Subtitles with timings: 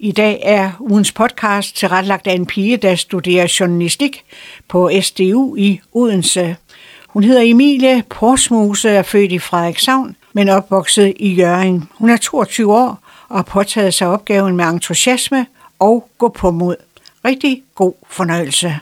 [0.00, 4.24] I dag er ugens podcast tilrettelagt af en pige, der studerer journalistik
[4.68, 6.56] på SDU i Odense.
[7.08, 11.90] Hun hedder Emilie Porsmose, er født i Frederikshavn, men opvokset i Jøring.
[11.94, 12.98] Hun er 22 år
[13.28, 15.46] og har påtaget sig opgaven med entusiasme
[15.78, 16.76] og gå på mod.
[17.24, 18.74] Rigtig god fornøjelse.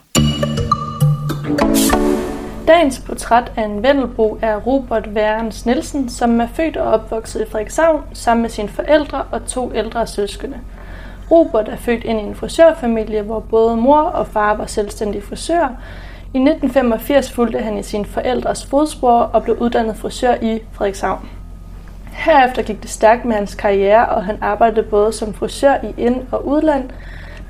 [2.66, 7.50] Dagens portræt af en Vendelbo er Robert Værens Nielsen, som er født og opvokset i
[7.50, 10.60] Frederikshavn sammen med sine forældre og to ældre søskende.
[11.30, 15.68] Robert er født ind i en frisørfamilie, hvor både mor og far var selvstændige frisører.
[16.34, 21.28] I 1985 fulgte han i sine forældres fodspor og blev uddannet frisør i Frederikshavn.
[22.12, 26.22] Herefter gik det stærkt med hans karriere, og han arbejdede både som frisør i ind-
[26.32, 26.90] og udland,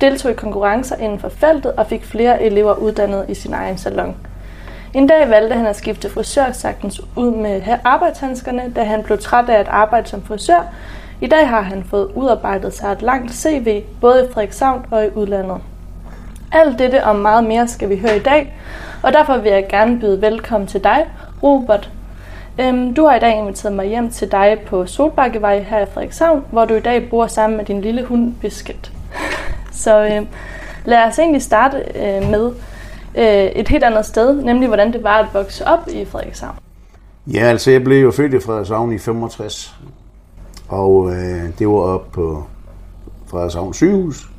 [0.01, 4.15] deltog i konkurrencer inden for feltet og fik flere elever uddannet i sin egen salon.
[4.93, 9.49] En dag valgte han at skifte frisør sagtens ud med arbejdshandskerne, da han blev træt
[9.49, 10.73] af at arbejde som frisør.
[11.21, 15.09] I dag har han fået udarbejdet sig et langt CV, både i Frederikshavn og i
[15.15, 15.57] udlandet.
[16.51, 18.57] Alt dette og meget mere skal vi høre i dag,
[19.03, 21.05] og derfor vil jeg gerne byde velkommen til dig,
[21.43, 21.91] Robert.
[22.59, 26.45] Øhm, du har i dag inviteret mig hjem til dig på Solbakkevej her i Frederikshavn,
[26.51, 28.91] hvor du i dag bor sammen med din lille hund Biscuit.
[29.71, 30.25] Så øh,
[30.85, 32.51] lad os egentlig starte øh, med
[33.17, 36.55] øh, et helt andet sted, nemlig hvordan det var at vokse op i Frederikshavn.
[37.27, 39.75] Ja, altså jeg blev jo født i Frederikshavn i 65,
[40.67, 42.43] og øh, det var op på
[43.27, 44.31] Frederikshavn sygehus.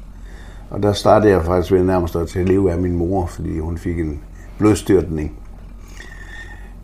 [0.70, 3.58] Og der startede jeg faktisk ved nærmest at til liv leve af min mor, fordi
[3.58, 4.20] hun fik en
[4.58, 5.32] blodstyrtning.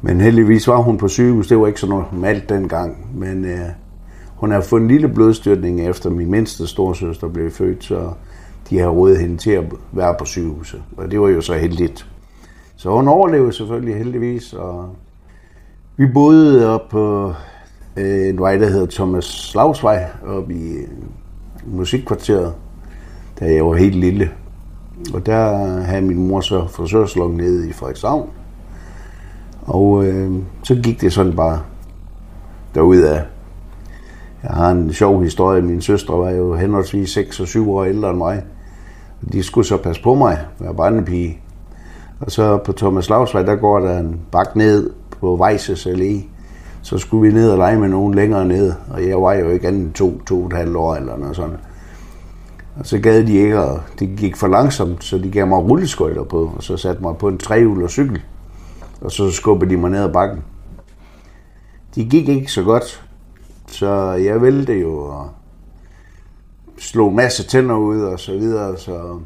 [0.02, 3.18] Men heldigvis var hun på sygehus, det var ikke så normalt dengang.
[3.18, 3.68] Men øh,
[4.36, 8.12] hun har fået en lille blodstyrtning efter min mindste storsøster blev født, så
[8.70, 10.82] de har rådet hende til at være på sygehuset.
[10.96, 12.06] Og det var jo så heldigt.
[12.76, 14.88] Så hun overlevede selvfølgelig heldigvis, og
[15.96, 17.34] vi boede op på
[17.96, 20.88] en vej, der hedder Thomas Slagsvej, oppe i øh,
[21.66, 22.54] musikkvarteret,
[23.40, 24.30] da jeg var helt lille.
[25.14, 28.30] Og der havde min mor så frisørsalon nede i Frederikshavn.
[29.62, 31.60] Og øh, så gik det sådan bare
[32.74, 33.20] derudad.
[34.42, 35.62] Jeg har en sjov historie.
[35.62, 38.42] Min søstre var jo henholdsvis 6 og 7 år ældre end mig.
[39.32, 41.40] De skulle så passe på mig, jeg var barnepige.
[42.20, 44.90] Og så på Thomas Lavsvej, der går der en bak ned
[45.20, 46.33] på Vejses Allé.
[46.84, 49.68] Så skulle vi ned og lege med nogen længere ned, og jeg var jo ikke
[49.68, 51.56] andet to, to og et halvt år eller noget sådan.
[52.76, 56.24] Og så gad de ikke, og det gik for langsomt, så de gav mig rulleskøjter
[56.24, 58.22] på, og så satte mig på en trehjulet cykel.
[59.00, 60.44] Og så skubbede de mig ned ad bakken.
[61.94, 63.04] De gik ikke så godt,
[63.66, 65.30] så jeg vælte jo og
[66.78, 68.78] slog masse tænder ud og så videre.
[68.78, 69.18] Så,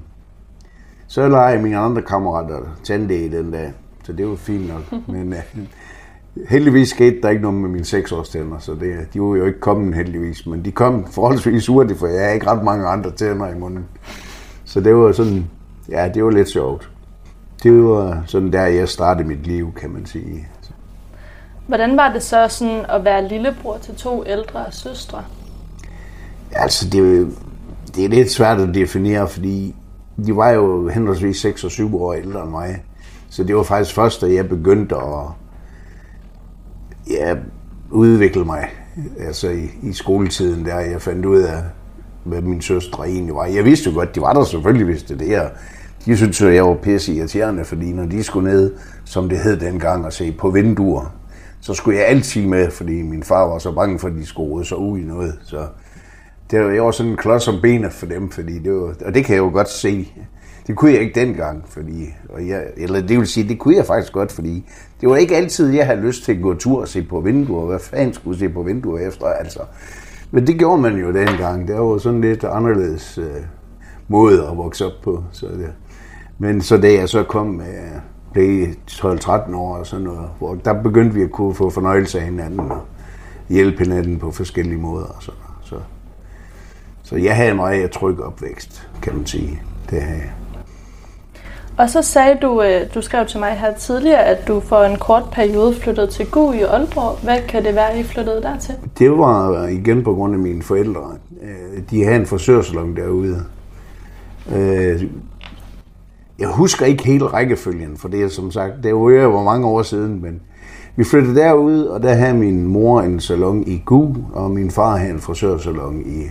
[1.07, 2.59] så legede mine andre kammerater
[3.11, 3.73] i den dag,
[4.05, 4.83] så det var fint nok.
[5.15, 5.39] Men uh,
[6.49, 9.61] heldigvis skete der ikke noget med mine seksårs tænder, så det, de var jo ikke
[9.61, 10.47] kommet heldigvis.
[10.47, 13.85] Men de kom forholdsvis hurtigt, for jeg har ikke ret mange andre tænder i munden.
[14.65, 15.51] Så det var sådan,
[15.89, 16.91] ja, det var lidt sjovt.
[17.63, 20.49] Det var sådan der, jeg startede mit liv, kan man sige.
[21.67, 25.25] Hvordan var det så sådan at være lillebror til to ældre søstre?
[26.53, 27.29] Altså, det,
[27.97, 29.75] det er lidt svært at definere, fordi
[30.27, 32.83] de var jo henholdsvis 6 og 7 år ældre end mig.
[33.31, 35.25] Så det var faktisk først, da jeg begyndte at
[37.11, 37.35] ja,
[37.91, 38.69] udvikle mig
[39.19, 41.63] altså i, i skoletiden, der jeg fandt ud af,
[42.25, 43.47] hvad min søstre egentlig var.
[43.47, 45.49] Jeg vidste jo godt, de var der selvfølgelig, hvis det her.
[46.05, 48.75] De syntes jo, jeg var pisse irriterende, fordi når de skulle ned,
[49.05, 51.15] som det hed dengang, og se på vinduer,
[51.61, 54.51] så skulle jeg altid med, fordi min far var så bange for, at de skulle
[54.51, 55.39] rode sig ud i noget.
[55.43, 55.67] Så
[56.51, 59.15] det var, jeg var sådan en klods om benet for dem, fordi det var, og
[59.15, 60.13] det kan jeg jo godt se.
[60.69, 63.87] Det kunne jeg ikke dengang, fordi, og jeg, eller det vil sige, det kunne jeg
[63.87, 64.67] faktisk godt, fordi
[65.01, 67.67] det var ikke altid, jeg havde lyst til at gå tur og se på vinduer.
[67.67, 69.61] Hvad fanden skulle se på vinduer efter, altså.
[70.31, 71.69] Men det gjorde man jo dengang.
[71.69, 73.43] Det var sådan lidt anderledes øh,
[74.09, 75.25] måde at vokse op på.
[75.33, 75.73] Så det.
[76.39, 77.75] Men så da jeg så kom med,
[78.33, 82.25] blev 12-13 år og sådan noget, hvor der begyndte vi at kunne få fornøjelse af
[82.25, 82.81] hinanden og
[83.49, 85.55] hjælpe hinanden på forskellige måder og sådan noget.
[85.63, 85.77] Så,
[87.03, 89.63] så jeg havde en meget tryg opvækst, kan man sige.
[89.91, 90.38] Det havde jeg.
[91.79, 94.97] Og så sagde du, øh, du skrev til mig her tidligere, at du for en
[94.97, 97.19] kort periode flyttede til Gu i Aalborg.
[97.25, 98.75] Hvad kan det være, I flyttede dertil?
[98.99, 101.03] Det var igen på grund af mine forældre.
[101.43, 103.45] Øh, de havde en frisørsalon derude.
[104.57, 105.05] Øh,
[106.39, 109.67] jeg husker ikke hele rækkefølgen, for det er som sagt, det var jo hvor mange
[109.67, 110.41] år siden, men
[110.97, 114.97] vi flyttede derud, og der havde min mor en salon i Gu, og min far
[114.97, 116.23] havde en frisørsalon i,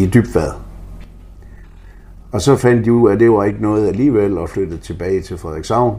[0.00, 0.69] i Dybvad.
[2.32, 5.20] Og så fandt de ud af, at det var ikke noget alligevel, og flyttede tilbage
[5.20, 5.96] til Frederikshavn.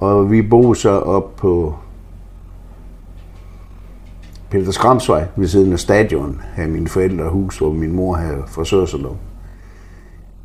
[0.00, 1.74] Og vi boede så op på
[4.50, 9.18] Peter Skramsvej ved siden af stadion havde mine forældre hus, hvor min mor havde frisørsalon.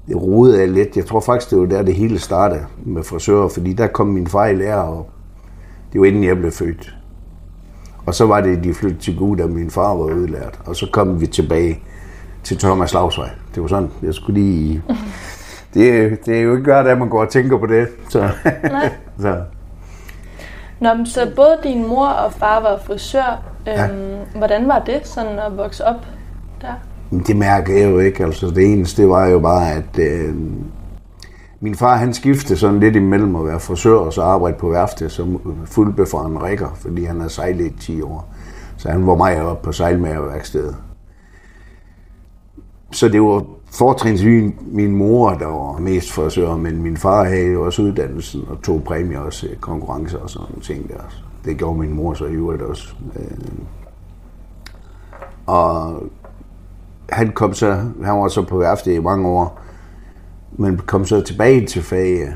[0.08, 0.98] Det rodede jeg lidt.
[0.98, 4.28] Jeg tror faktisk, det var der, det hele startede med frisører, fordi der kom min
[4.28, 5.10] far i lære, og
[5.94, 6.96] det var inden jeg blev født.
[8.06, 10.60] Og så var det, de flyttede til Gud, da min far var udlært.
[10.66, 11.80] Og så kom vi tilbage
[12.44, 13.30] til Thomas Lavsvej.
[13.56, 14.84] Det var sådan, jeg skulle lige...
[15.74, 17.88] Det, det er jo ikke godt, at man går og tænker på det.
[18.10, 18.30] Så.
[18.64, 18.90] Nej.
[19.22, 19.42] så.
[20.80, 23.44] Nå, men så både din mor og far var frisør.
[23.66, 23.88] Ja.
[23.88, 26.06] Øhm, Hvordan var det sådan at vokse op
[26.62, 26.74] der?
[27.10, 28.26] Men det mærker jeg jo ikke.
[28.26, 30.36] Altså, det eneste, det var jo bare, at øh,
[31.60, 35.12] min far, han skiftede sådan lidt imellem at være frisør og så arbejde på værftet
[35.12, 38.34] som fuldbefaren rækker, fordi han havde sejlet i 10 år.
[38.78, 40.76] Så han var mig op på sejlmagerværkstedet.
[42.92, 47.66] Så det var fortrinsvis min mor, der var mest frisør, men min far havde jo
[47.66, 51.24] også uddannelsen og tog præmier også i konkurrencer og sådan nogle ting der.
[51.46, 52.94] Det gjorde min mor så i øvrigt også.
[53.16, 53.38] Øh.
[55.46, 56.04] Og
[57.10, 57.72] han kom så,
[58.04, 59.60] han var så på værftet i mange år,
[60.52, 62.36] men kom så tilbage til faget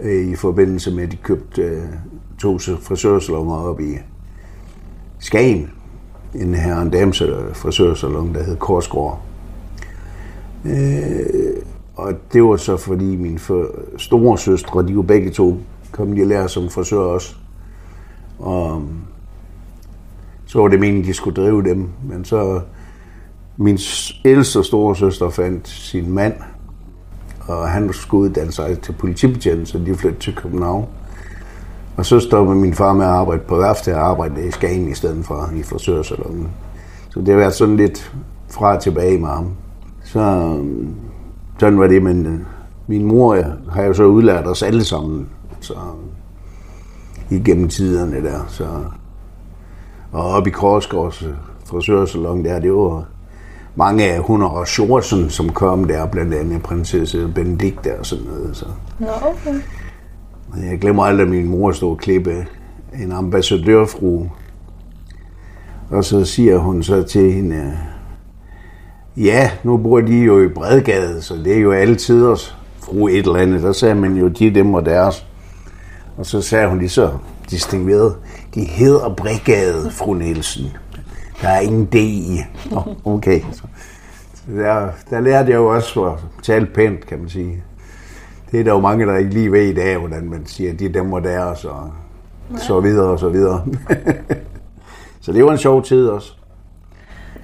[0.00, 1.88] øh, i forbindelse med, at de købte
[2.38, 3.96] to frisørsalonger op i
[5.18, 5.70] Skagen.
[6.34, 7.12] En her en dame
[7.54, 9.25] frisørsalon, der hed Korsgård.
[10.64, 11.62] Øh,
[11.96, 15.56] og det var så fordi mine for- store søstre, de var begge to,
[15.92, 17.34] kom de lære som frisør også.
[18.38, 18.82] Og
[20.46, 21.88] så var det meningen, de skulle drive dem.
[22.08, 22.60] Men så
[23.56, 23.78] min
[24.24, 26.34] ældste store søster fandt sin mand,
[27.48, 30.86] og han skulle uddanne sig til politibetjent, så de flyttede til København.
[31.96, 34.94] Og så stoppede min far med at arbejde på værftet og arbejde i Skagen i
[34.94, 36.48] stedet for i frisørsalongen.
[37.10, 38.12] Så det har været sådan lidt
[38.50, 39.50] fra og tilbage med ham.
[40.16, 40.94] Så øhm,
[41.58, 42.40] sådan var det, men øh,
[42.86, 45.28] min mor ja, har jo så udlært os alle sammen.
[45.60, 45.74] Så
[47.30, 48.46] igennem tiderne der.
[48.48, 48.64] Så,
[50.12, 51.34] og oppe i Korsgårds øh,
[51.64, 53.04] frisørsalon der, det var
[53.74, 58.56] mange af hunder og Shortsen, som kom der, blandt andet prinsesse Benedikte og sådan noget.
[58.56, 58.66] Så.
[58.98, 59.60] Nå, okay.
[60.70, 62.46] Jeg glemmer aldrig, at min mor stod og klippe
[63.02, 64.26] en ambassadørfru.
[65.90, 67.78] Og så siger hun så til hende,
[69.16, 73.18] ja, nu bor de jo i Bredgade, så det er jo altid os fru et
[73.18, 73.62] eller andet.
[73.62, 75.26] Der sagde man jo, de dem og deres.
[76.16, 77.10] Og så sagde hun lige så
[77.50, 78.16] distingueret,
[78.54, 80.64] de hedder Bredgade, fru Nielsen.
[81.42, 82.40] Der er ingen D i.
[82.70, 83.40] Nå, okay.
[83.52, 83.62] Så,
[84.56, 87.62] der, der lærte jeg jo også at tale pænt, kan man sige.
[88.50, 90.84] Det er der jo mange, der ikke lige ved i dag, hvordan man siger, de
[90.84, 91.90] er dem og deres, og
[92.58, 93.64] så videre og så videre.
[95.20, 96.32] så det var en sjov tid også.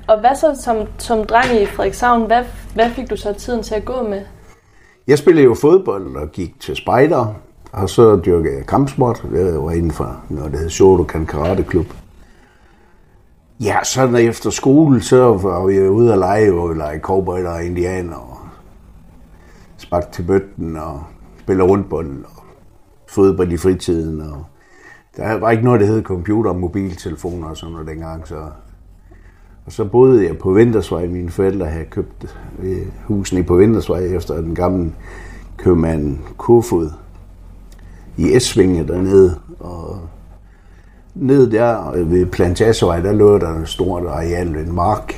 [0.08, 2.44] Og hvad så som, som dreng i Frederikshavn, hvad,
[2.74, 4.22] hvad fik du så tiden til at gå med?
[5.06, 7.34] Jeg spillede jo fodbold og gik til spejder,
[7.72, 9.24] og så dyrkede jeg kampsport.
[9.34, 11.86] Jeg var inden for noget, der hed Shotokan Karate Klub.
[13.60, 17.64] Ja, så efter skole, så var vi ude at lege, hvor vi legede cowboy og
[17.64, 18.38] indianer, og
[19.76, 21.02] spark til bøtten, og
[21.40, 22.42] spille rundbold, og
[23.08, 24.20] fodbold i fritiden.
[24.20, 24.44] Og
[25.16, 28.36] der var ikke noget, der hed computer og mobiltelefoner og sådan noget dengang, så
[29.66, 31.06] og så boede jeg på Vintersvej.
[31.06, 34.92] Mine forældre havde købt øh, husene på Vintersvej efter den gamle
[35.56, 36.90] købmand Kofod
[38.16, 39.38] i Esvinge dernede.
[39.60, 40.00] Og
[41.14, 45.14] ned der øh, ved Plantagevej, der lå der et stort areal ved en mark.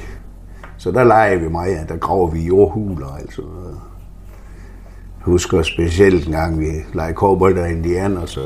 [0.76, 3.38] Så der leger vi meget, der graver vi jordhuler og alt.
[3.38, 8.40] Jeg husker specielt en gang, vi legede kobold og indianer, så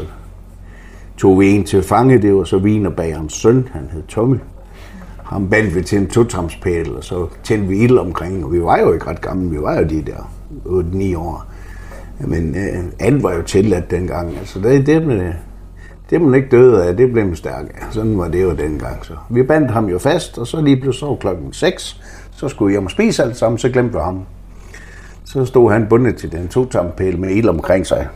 [1.16, 4.38] tog vi en til fange, det var så vinerbagerens søn, han hed Tommy
[5.28, 8.78] ham bandt vi til en totramspæl, og så tændte vi ild omkring, og vi var
[8.78, 10.30] jo ikke ret gamle, vi var jo de der
[10.66, 11.46] 8-9 år.
[12.20, 15.22] Men øh, alt var jo tilladt dengang, altså det, det, blev,
[16.10, 17.86] det man ikke døde af, det blev man stærk af.
[17.90, 19.04] Sådan var det jo dengang.
[19.04, 22.70] Så vi bandt ham jo fast, og så lige pludselig så klokken 6, så skulle
[22.70, 24.22] jeg hjem og spise alt sammen, så glemte vi ham.
[25.24, 28.08] Så stod han bundet til den totramspæl med ild omkring sig.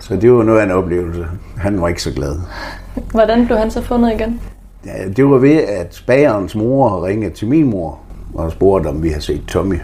[0.00, 1.26] Så det var noget af en oplevelse.
[1.56, 2.36] Han var ikke så glad.
[3.10, 4.40] Hvordan blev han så fundet igen?
[4.84, 7.98] Ja, det var ved, at bagerens mor ringede til min mor
[8.34, 9.78] og spurgte, om vi har set Tommy.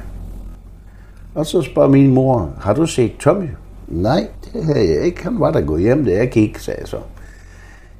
[1.34, 3.48] Og så spørger min mor, har du set Tommy?
[3.88, 5.22] Nej, det havde jeg ikke.
[5.22, 6.98] Han var der gået hjem, da jeg gik, sagde jeg så.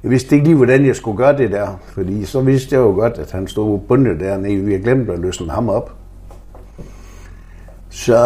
[0.03, 2.91] Jeg vidste ikke lige, hvordan jeg skulle gøre det der, fordi så vidste jeg jo
[2.91, 4.55] godt, at han stod bundet dernede.
[4.55, 5.91] Vi havde glemt at løsne ham op.
[7.89, 8.17] Så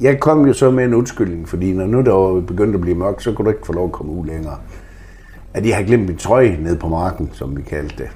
[0.00, 2.96] jeg kom jo så med en undskyldning, fordi når nu der var begyndt at blive
[2.96, 4.56] mørkt, så kunne du ikke få lov at komme ud længere
[5.54, 8.08] at jeg havde glemt min trøje nede på marken, som vi kaldte det.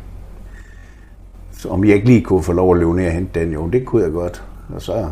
[1.52, 3.68] Så om jeg ikke lige kunne få lov at løbe ned og hente den, jo,
[3.68, 4.44] det kunne jeg godt.
[4.74, 5.08] Og så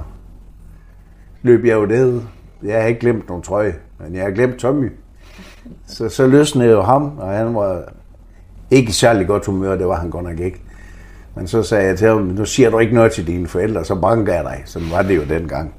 [1.42, 2.21] løb jeg jo ned.
[2.62, 4.92] Jeg har ikke glemt nogen trøje, men jeg har glemt Tommy.
[5.87, 7.83] Så, så løsnede jeg jo ham, og han var
[8.71, 10.61] ikke særlig godt humør, det var han godt nok ikke.
[11.35, 13.95] Men så sagde jeg til ham, nu siger du ikke noget til dine forældre, så
[13.95, 14.62] banker jeg dig.
[14.64, 15.75] Sådan var det jo dengang.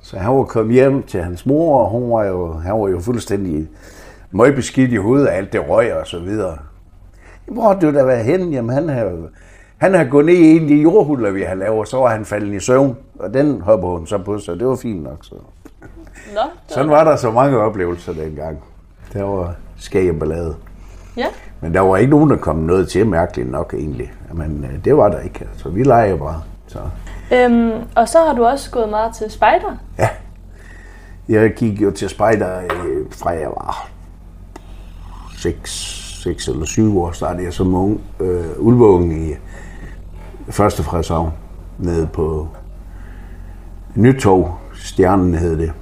[0.00, 3.00] Så han var kommet hjem til hans mor, og hun var jo, han var jo
[3.00, 3.68] fuldstændig
[4.30, 6.58] møgbeskidt i hovedet af alt det røg og så videre.
[7.46, 8.52] Hvor har du da været henne?
[8.52, 9.28] Jamen han havde,
[9.78, 12.08] han havde gået ned i en af de jordhuller, vi havde lavet, og så var
[12.08, 15.18] han faldet i søvn, og den hoppede hun så på, så det var fint nok.
[15.22, 15.34] Så.
[16.34, 18.58] Nå, Sådan var der så mange oplevelser dengang.
[19.12, 20.56] Der var skæg og ballade.
[21.16, 21.26] Ja.
[21.60, 24.12] Men der var ikke nogen, der kom noget til, mærkeligt nok egentlig.
[24.32, 25.48] Men øh, det var der ikke.
[25.56, 26.42] Så vi leger bare.
[26.66, 26.78] Så.
[27.32, 29.76] Øhm, og så har du også gået meget til spejder.
[29.98, 30.08] Ja.
[31.28, 33.88] Jeg gik jo til spejder øh, fra jeg var
[35.36, 35.70] 6,
[36.22, 39.34] 6 eller 7 år, startede jeg som ung, øh, ulveunge i
[40.48, 41.32] første fræsavn
[41.78, 42.48] nede på
[43.94, 45.72] Nytog, Stjernen hed det.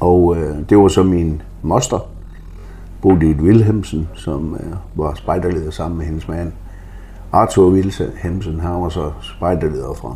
[0.00, 1.98] Og øh, det var så min moster,
[3.02, 6.52] Bodil Wilhelmsen, som øh, var spejderleder sammen med hendes mand.
[7.32, 10.14] Arthur Wilhelmsen, han var så spejderleder fra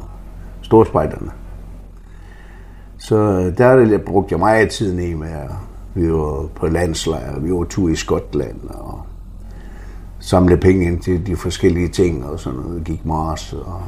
[0.62, 1.31] Storspejderne.
[2.99, 5.50] Så øh, der der brugte jeg meget tid i med, at
[5.94, 9.02] vi var på landslejr, vi var tur i Skotland og
[10.20, 13.82] samlede penge ind til de forskellige ting og sådan noget, gik Mars og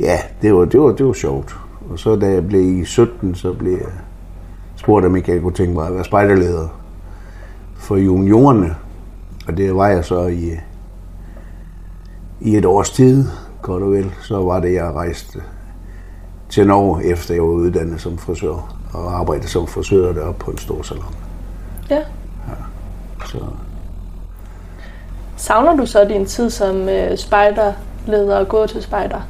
[0.00, 1.56] ja, det var, det var, det var sjovt.
[1.90, 3.92] Og så da jeg blev i 17, så blev jeg
[4.76, 6.68] spurgt, om ikke jeg kunne tænke mig at være spejderleder
[7.74, 8.76] for juniorerne.
[9.48, 10.52] Og det var jeg så i,
[12.40, 13.24] i et års tid,
[13.62, 14.14] godt og vel.
[14.22, 15.40] Så var det, jeg rejste
[16.48, 20.58] til Norge, efter jeg var uddannet som frisør, og arbejdede som frisør deroppe på en
[20.58, 21.14] stor salon.
[21.90, 22.02] Ja.
[23.26, 23.38] Så
[25.36, 29.20] Savner du så din tid som øh, spejderleder og gå til spejder?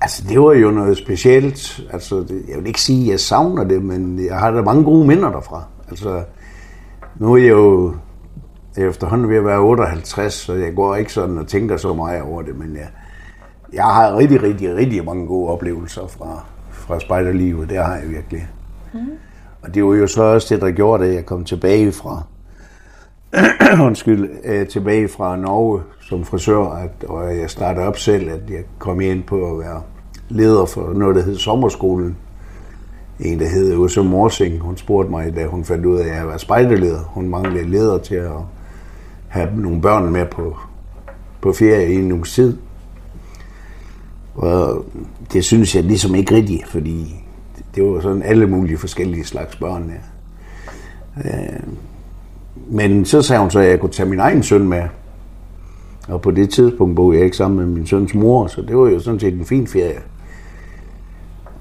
[0.00, 1.80] Altså, det var jo noget specielt.
[1.92, 4.84] Altså, det, jeg vil ikke sige, at jeg savner det, men jeg har da mange
[4.84, 5.62] gode minder derfra.
[5.90, 6.22] Altså,
[7.16, 7.94] nu er jeg jo
[8.76, 12.42] efterhånden ved at være 58, så jeg går ikke sådan og tænker så meget over
[12.42, 12.88] det, men jeg,
[13.72, 16.44] jeg har rigtig, rigtig, rigtig mange gode oplevelser fra,
[16.90, 17.68] fra spejderlivet.
[17.68, 18.48] Det har jeg virkelig.
[18.94, 19.00] Mm.
[19.62, 22.22] Og det var jo så også det, der gjorde, at jeg kom tilbage fra,
[23.86, 28.64] undskyld, øh, tilbage fra Norge som frisør, at, og jeg startede op selv, at jeg
[28.78, 29.82] kom ind på at være
[30.28, 32.16] leder for noget, der hed Sommerskolen.
[33.20, 36.26] En, der hed Åse Morsing, hun spurgte mig, da hun fandt ud af, at jeg
[36.26, 37.00] var spejderleder.
[37.00, 38.32] Hun manglede leder til at
[39.28, 40.56] have nogle børn med på,
[41.40, 42.56] på ferie i en uges tid.
[44.40, 44.84] Og
[45.32, 47.24] det synes jeg ligesom ikke rigtigt, fordi
[47.74, 49.92] det var sådan alle mulige forskellige slags børn.
[51.24, 51.30] Ja.
[51.30, 51.60] Øh,
[52.70, 54.82] men så sagde hun så, at jeg kunne tage min egen søn med.
[56.08, 58.88] Og på det tidspunkt boede jeg ikke sammen med min søns mor, så det var
[58.88, 60.00] jo sådan set en fin ferie.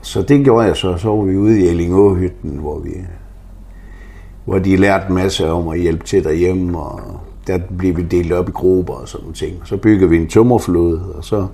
[0.01, 0.97] Så det gjorde jeg så.
[0.97, 2.91] Så var vi ude i Ellingåhytten, hvor vi
[4.45, 7.01] hvor de lærte en masse om at hjælpe til derhjemme, og
[7.47, 9.55] der blev vi delt op i grupper og sådan nogle ting.
[9.63, 11.47] Så byggede vi en tømmerflåde, og så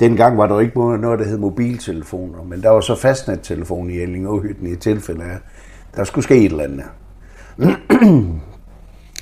[0.00, 4.66] dengang var der ikke noget, der hed mobiltelefoner, men der var så fastnettelefon i Ellingåhytten
[4.66, 5.38] i tilfælde af,
[5.96, 6.84] der skulle ske et eller andet.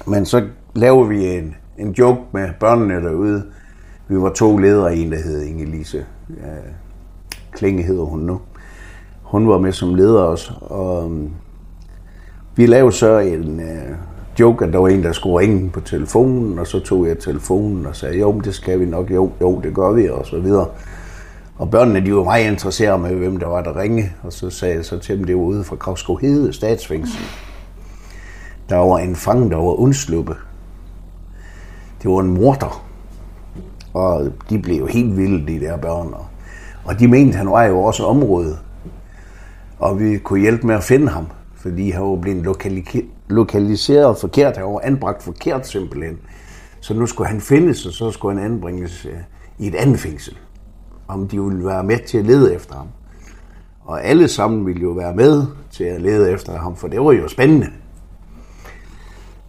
[0.07, 3.45] Men så laver vi en, en joke med børnene derude.
[4.09, 5.99] Vi var to ledere, en der hed Inge-Lise.
[6.31, 6.55] Ja,
[7.53, 8.41] Klinge hedder hun nu.
[9.23, 10.53] Hun var med som leder også.
[10.61, 11.31] Og øhm,
[12.57, 13.97] vi lavede så en uh,
[14.41, 17.87] joke, at der var en, der skulle ringe på telefonen, og så tog jeg telefonen
[17.87, 20.41] og sagde, jo, men det skal vi nok, jo, jo, det gør vi, og så
[20.41, 20.67] videre.
[21.59, 24.75] Og børnene, de var meget interesserede med, hvem der var, der ringe, og så sagde
[24.75, 27.21] jeg så til dem, det var ude fra Kravskov Hede statsfængsel.
[28.69, 30.37] Der var en fange, der var undsluppet.
[32.03, 32.85] Det var en morter.
[33.95, 36.15] Og de blev jo helt vilde, de der børn.
[36.85, 38.59] Og de mente, han var i vores område.
[39.79, 41.27] Og vi kunne hjælpe med at finde ham,
[41.57, 44.57] fordi han var blevet lokali- lokaliseret forkert.
[44.57, 46.19] Han var anbragt forkert simpelthen.
[46.81, 49.13] Så nu skulle han findes, og så skulle han anbringes øh,
[49.59, 50.37] i et andet fængsel.
[51.09, 52.87] Om de ville være med til at lede efter ham.
[53.85, 57.13] Og alle sammen ville jo være med til at lede efter ham, for det var
[57.13, 57.67] jo spændende.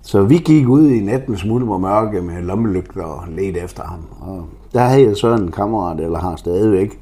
[0.02, 4.06] Så vi gik ud i nattens mulm og mørke med lommelygter og ledte efter ham.
[4.20, 7.00] Og der havde jeg så en kammerat, eller har stadigvæk,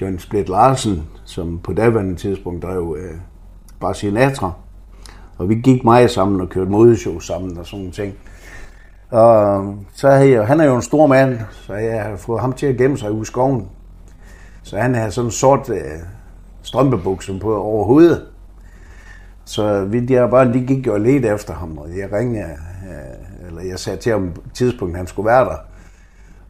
[0.00, 3.14] John Split Larsen, som på daværende tidspunkt drev øh,
[3.80, 4.52] bare Sinatra.
[5.44, 8.14] Og vi gik meget sammen og kørte modeshow sammen og sådan nogle ting.
[9.10, 12.52] Og så havde jeg, han er jo en stor mand, så jeg havde fået ham
[12.52, 13.68] til at gemme sig i skoven.
[14.62, 15.76] Så han havde sådan en sort øh,
[16.62, 18.26] strømpebukser på over hovedet.
[19.44, 23.46] Så vi der børn, de gik jo og ledte efter ham, og jeg ringede, øh,
[23.46, 25.56] eller jeg sagde til ham på et tidspunkt, at han skulle være der.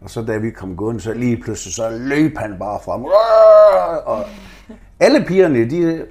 [0.00, 3.04] Og så da vi kom gående, så lige pludselig, så løb han bare frem.
[4.06, 4.24] Og
[5.00, 6.04] alle pigerne, de,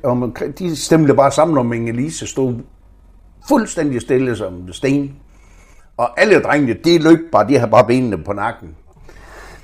[0.59, 2.53] de stemte bare sammen om Inge-Lise, stod
[3.47, 5.15] fuldstændig stille som sten.
[5.97, 8.69] Og alle drengene, de løb bare, de havde bare benene på nakken.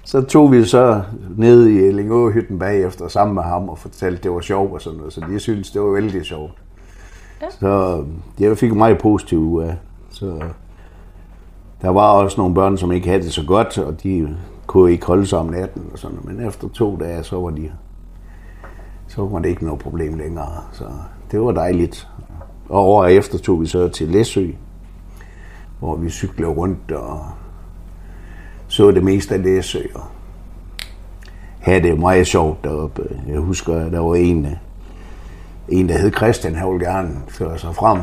[0.03, 1.01] Så tog vi så
[1.37, 4.97] ned i Ellingåhytten bagefter sammen med ham og fortalte, at det var sjovt og sådan
[4.97, 5.13] noget.
[5.13, 6.51] Så de syntes, det var vældig sjovt.
[7.41, 7.49] Ja.
[7.49, 8.03] Så
[8.39, 9.75] jeg fik meget positivt ud af.
[10.09, 10.41] Så
[11.81, 15.05] der var også nogle børn, som ikke havde det så godt, og de kunne ikke
[15.05, 17.71] holde sig om natten og sådan Men efter to dage, så var de
[19.09, 20.63] så var det ikke noget problem længere.
[20.71, 20.83] Så
[21.31, 22.07] det var dejligt.
[22.69, 24.47] Og året efter tog vi så til Læsø,
[25.79, 27.25] hvor vi cyklede rundt og
[28.67, 29.79] så det meste af Læsø.
[29.95, 30.03] Og
[31.59, 33.21] havde det meget sjovt deroppe.
[33.27, 34.47] Jeg husker, at der var en,
[35.69, 37.99] en der hed Christian, han ville gerne føre sig frem.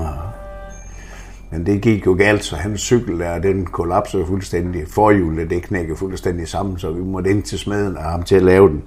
[1.50, 4.88] Men det gik jo galt, så hans cykel der, den kollapsede fuldstændig.
[4.88, 8.42] Forhjulet, det knækkede fuldstændig sammen, så vi måtte ind til smeden og ham til at
[8.42, 8.82] lave den.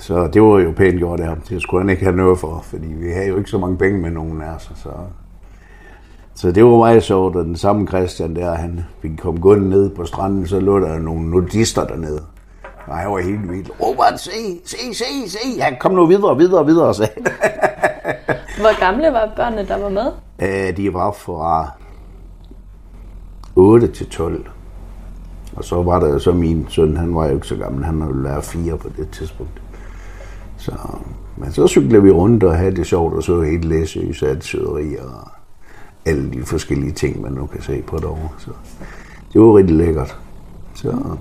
[0.00, 1.40] Så det var jo pænt gjort af ham.
[1.40, 3.98] Det skulle han ikke have noget for, fordi vi havde jo ikke så mange penge
[3.98, 4.72] med nogen af os.
[4.74, 4.90] Så,
[6.34, 9.90] så det var meget sjovt, og den samme Christian der, han fik komme gående ned
[9.90, 12.22] på stranden, så lå der nogle nudister dernede.
[12.86, 13.70] Og han var helt vildt.
[13.80, 14.30] Robert, se,
[14.64, 15.60] se, se, se.
[15.60, 17.12] Han kom nu videre, videre, videre, sagde
[18.60, 20.12] Hvor gamle var børnene, der var med?
[20.40, 21.70] Æh, de var fra
[23.56, 24.46] 8 til 12.
[25.56, 28.24] Og så var der så min søn, han var jo ikke så gammel, han ville
[28.24, 29.59] være fire på det tidspunkt.
[30.60, 30.72] Så,
[31.36, 35.28] men så cyklede vi rundt og havde det sjovt, og så helt Læsø, Saltsøderi og
[36.06, 38.28] alle de forskellige ting, man nu kan se på derovre.
[38.38, 38.50] Så
[39.32, 40.18] det var rigtig lækkert.
[40.74, 41.16] Så,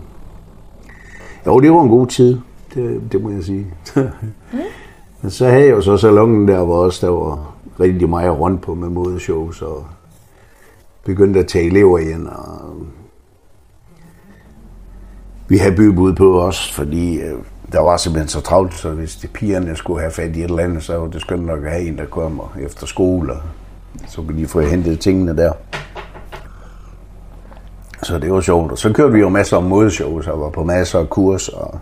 [1.46, 2.39] jo, det var en god tid,
[2.74, 3.67] det, det må jeg sige.
[5.22, 8.62] men så havde jeg jo så salongen der, hvor også der var rigtig meget rundt
[8.62, 9.88] på med modeshows, og
[11.03, 12.75] begyndte at tage elever igen, og
[15.48, 17.38] vi havde bybud på os, fordi øh,
[17.72, 20.64] der var simpelthen så travlt, så hvis de pigerne skulle have fat i et eller
[20.64, 23.42] andet, så var det skønt nok at have en, der kommer efter skole, og
[24.08, 25.54] så kunne de få hentet tingene der.
[28.04, 28.72] Så det var sjovt.
[28.72, 31.58] Og så kørte vi jo masser af modeshows, og var på masser af kurser.
[31.58, 31.80] Og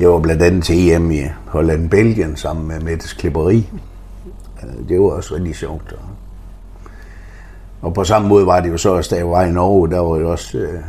[0.00, 3.68] jeg var blandt andet til EM i Holland Belgien sammen med Mettes Klipperi.
[4.62, 5.94] Øh, det var også rigtig sjovt.
[7.82, 10.00] Og på samme måde var det jo så også, da jeg var i Norge, der
[10.00, 10.80] var jo også øh,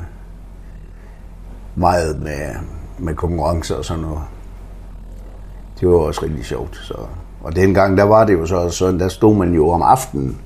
[1.76, 2.56] meget med
[3.02, 4.22] med konkurrencer og sådan noget.
[5.80, 6.76] Det var også rigtig sjovt.
[6.76, 6.94] Så.
[7.42, 10.38] Og dengang, der var det jo så sådan, der stod man jo om aftenen,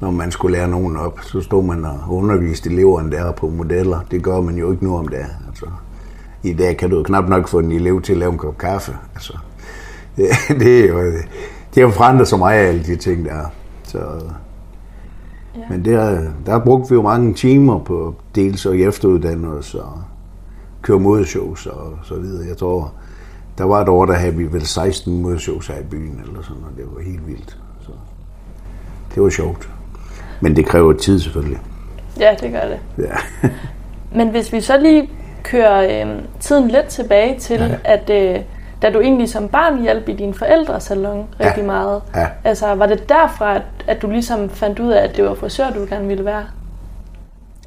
[0.00, 4.00] når man skulle lære nogen op, så stod man og underviste eleverne der på modeller.
[4.10, 5.30] Det gør man jo ikke nu om dagen.
[5.48, 5.66] Altså,
[6.42, 8.58] I dag kan du jo knap nok få en elev til at lave en kop
[8.58, 8.96] kaffe.
[9.14, 9.32] Altså,
[10.16, 10.28] det,
[10.60, 11.04] det er jo,
[11.74, 13.46] det er jo forandret så meget af alle de ting, der er.
[13.84, 13.98] Så,
[15.56, 15.60] ja.
[15.70, 20.02] Men der, der brugte vi jo mange timer på dels og efteruddannelse og
[20.82, 22.48] køre modeshows og så videre.
[22.48, 22.92] Jeg tror,
[23.58, 26.62] der var et år, der havde vi vel 16 modeshows her i byen, eller sådan,
[26.62, 27.58] og det var helt vildt.
[27.80, 27.90] Så
[29.14, 29.68] det var sjovt.
[30.40, 31.58] Men det kræver tid selvfølgelig.
[32.20, 32.78] Ja, det gør det.
[32.98, 33.48] Ja.
[34.18, 35.10] Men hvis vi så lige
[35.42, 37.76] kører øh, tiden lidt tilbage til, ja.
[37.84, 38.40] at øh,
[38.82, 41.66] da du egentlig som barn hjalp i din forældres salon rigtig ja.
[41.66, 42.26] meget, ja.
[42.44, 45.70] altså var det derfra, at, at du ligesom fandt ud af, at det var frisør,
[45.70, 46.44] du gerne ville være?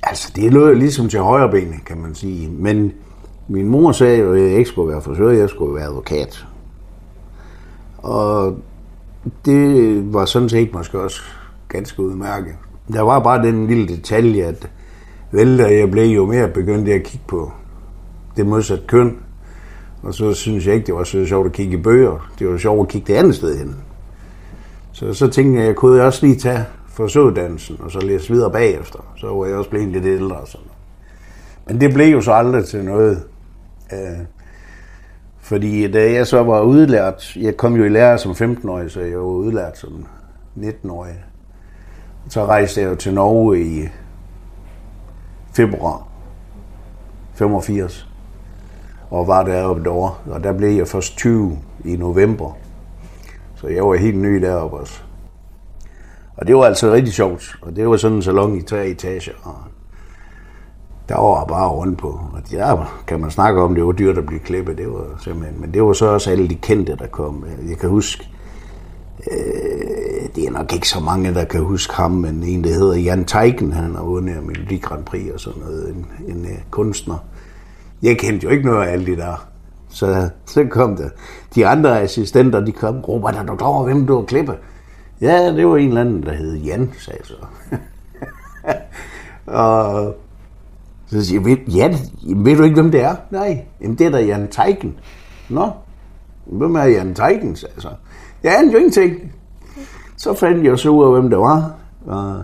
[0.03, 2.49] Altså, det lød ligesom til højre ben, kan man sige.
[2.49, 2.93] Men
[3.47, 6.45] min mor sagde jo, at jeg ikke skulle være frisør, jeg skulle være advokat.
[7.97, 8.57] Og
[9.45, 11.21] det var sådan set måske også
[11.69, 12.53] ganske udmærket.
[12.93, 14.69] Der var bare den lille detalje, at
[15.31, 17.51] vel, jeg blev jo mere begyndt at kigge på
[18.37, 19.17] det modsatte køn.
[20.03, 22.31] Og så synes jeg ikke, det var så sjovt at kigge i bøger.
[22.39, 23.75] Det var sjovt at kigge det andet sted hen.
[24.91, 28.51] Så så tænkte jeg, at jeg kunne også lige tage forsøguddannelsen, og så læse videre
[28.51, 28.99] bagefter.
[29.15, 30.67] Så var jeg også blevet lidt ældre og sådan
[31.67, 33.23] Men det blev jo så aldrig til noget.
[33.93, 34.25] Øh,
[35.39, 39.17] fordi da jeg så var udlært, jeg kom jo i lærer som 15-årig, så jeg
[39.17, 40.05] var udlært som
[40.57, 41.23] 19-årig.
[42.29, 43.89] Så rejste jeg jo til Norge i
[45.53, 46.07] februar
[47.33, 48.07] 85
[49.09, 50.21] og var deroppe et år.
[50.31, 52.57] Og der blev jeg først 20 i november.
[53.55, 55.03] Så jeg var helt ny deroppe også.
[56.37, 57.55] Og det var altså rigtig sjovt.
[57.61, 59.33] Og det var sådan en salon i tre etager.
[59.43, 59.55] Og
[61.09, 62.07] der var bare rundt på.
[62.07, 64.77] Og der kan man snakke om, det var dyrt at blive klippet.
[64.77, 67.45] Det var simpelthen, men det var så også alle de kendte, der kom.
[67.69, 68.29] Jeg kan huske,
[69.31, 72.95] øh, det er nok ikke så mange, der kan huske ham, men en, der hedder
[72.95, 77.17] Jan Teigen, han har vundet Melodi Grand Prix og sådan noget, en, en uh, kunstner.
[78.03, 79.47] Jeg kendte jo ikke noget af alle de der.
[79.89, 81.09] Så, så kom der.
[81.55, 84.55] De andre assistenter, de kom, Robert, er du klar hvem du har klippet?
[85.23, 87.35] Ja, det var en eller anden, der hed Jan, sagde jeg så.
[89.59, 90.15] og
[91.07, 91.95] så siger jeg, Jan,
[92.45, 93.15] ved du ikke, hvem det er?
[93.31, 94.99] Nej, jamen det er da Jan Teigen.
[95.49, 95.69] Nå,
[96.45, 97.89] hvem er Jan Teigen, sagde jeg så.
[98.43, 99.31] Ja, jo ingenting.
[100.17, 101.75] Så fandt jeg så ud af, hvem det var.
[102.05, 102.43] Og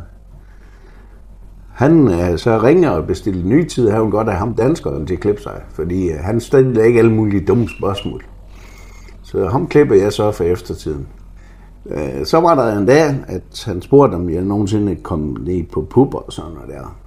[1.74, 5.14] Han øh, så ringer og bestiller ny tid, han vil godt have ham danskeren til
[5.14, 8.24] at klippe sig, fordi øh, han stiller ikke alle mulige dumme spørgsmål.
[9.24, 11.08] Så ham klipper jeg så for eftertiden.
[11.90, 15.82] Øh, så var der en dag, at han spurgte, om jeg nogensinde kom ned på
[15.90, 16.98] pub og sådan noget der.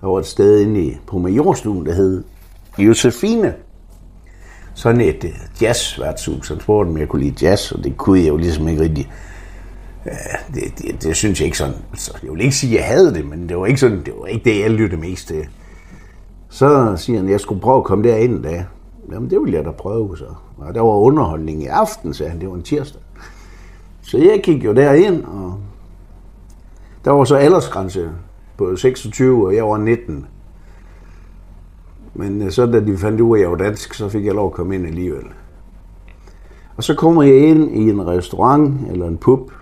[0.00, 2.24] Der var et sted inde i, på majorstuen, der hed
[2.78, 3.54] Josefine.
[4.74, 6.48] Sådan et uh, jazzværtshus.
[6.48, 9.10] Han spurgte, om jeg kunne lide jazz, og det kunne jeg jo ligesom ikke rigtig.
[10.04, 11.74] Uh, det, det, det, synes jeg ikke sådan.
[11.94, 14.14] Så jeg vil ikke sige, at jeg havde det, men det var ikke, sådan, det,
[14.20, 15.48] var ikke det, jeg lyttede mest til.
[16.48, 18.66] Så siger han, at jeg skulle prøve at komme derind en dag.
[19.12, 20.24] Jamen, det ville jeg da prøve, så.
[20.58, 22.40] Og der var underholdning i aften, sagde han.
[22.40, 23.00] Det var en tirsdag.
[24.08, 25.58] Så jeg gik jo derind, og
[27.04, 28.10] der var så aldersgrænse
[28.56, 30.26] på 26, og jeg var 19.
[32.14, 34.34] Men øh, så da de fandt ud af, at jeg var dansk, så fik jeg
[34.34, 35.24] lov at komme ind alligevel.
[36.76, 39.52] Og så kommer jeg ind i en restaurant, eller en pub,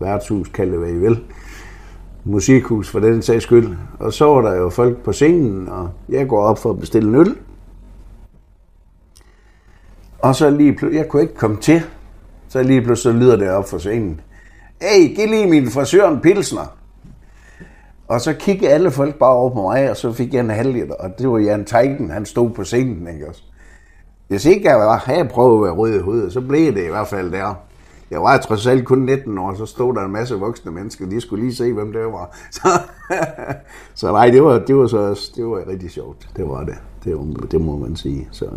[0.00, 1.24] værtshus, kald det hvad I vil,
[2.24, 3.76] musikhus for den sags skyld.
[3.98, 7.08] Og så var der jo folk på scenen, og jeg går op for at bestille
[7.08, 7.36] en øl.
[10.18, 11.82] Og så lige pludselig, jeg kunne ikke komme til,
[12.48, 14.20] så lige pludselig lyder det op for scenen.
[14.82, 16.76] Hey, giv lige min frisør en pilsner.
[18.08, 20.90] Og så kiggede alle folk bare over på mig, og så fik jeg en halv
[20.98, 23.42] og det var Jan Teigen, han stod på scenen, ikke også?
[24.28, 26.88] Hvis ikke jeg var, havde prøvet at være rød i hovedet, så blev det i
[26.88, 27.54] hvert fald der.
[28.10, 31.20] Jeg var trods alt kun 19 år, så stod der en masse voksne mennesker, de
[31.20, 32.36] skulle lige se, hvem det var.
[32.50, 32.68] Så,
[33.94, 36.28] så nej, det var, det var så det var rigtig sjovt.
[36.36, 36.74] Det var det.
[37.04, 38.28] Det, var, det må man sige.
[38.30, 38.50] Så,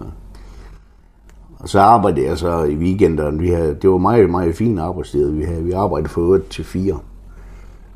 [1.60, 3.40] og så arbejdede jeg så i weekenderne.
[3.40, 5.64] Vi havde, det var meget, meget fint arbejdssted, vi havde.
[5.64, 7.00] Vi arbejdede fra 8 til 4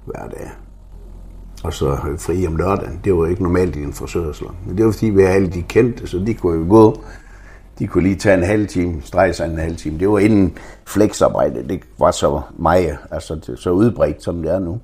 [0.05, 0.51] hver dag.
[1.63, 2.99] Og så fri om lørdagen.
[3.03, 4.55] Det var ikke normalt i en forsøgsland.
[4.67, 7.03] Men det var fordi, vi havde alle de kendte, så de kunne jo gå.
[7.79, 9.99] De kunne lige tage en halv time, strege sig en halv time.
[9.99, 11.67] Det var inden flexarbejde.
[11.69, 14.79] Det var så meget, altså så udbredt, som det er nu.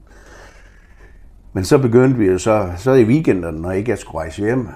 [1.54, 4.68] Men så begyndte vi jo så, så i weekenderne, når ikke jeg skulle rejse hjem,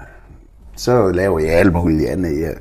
[0.76, 2.40] så laver jeg alt muligt andet.
[2.40, 2.54] Jeg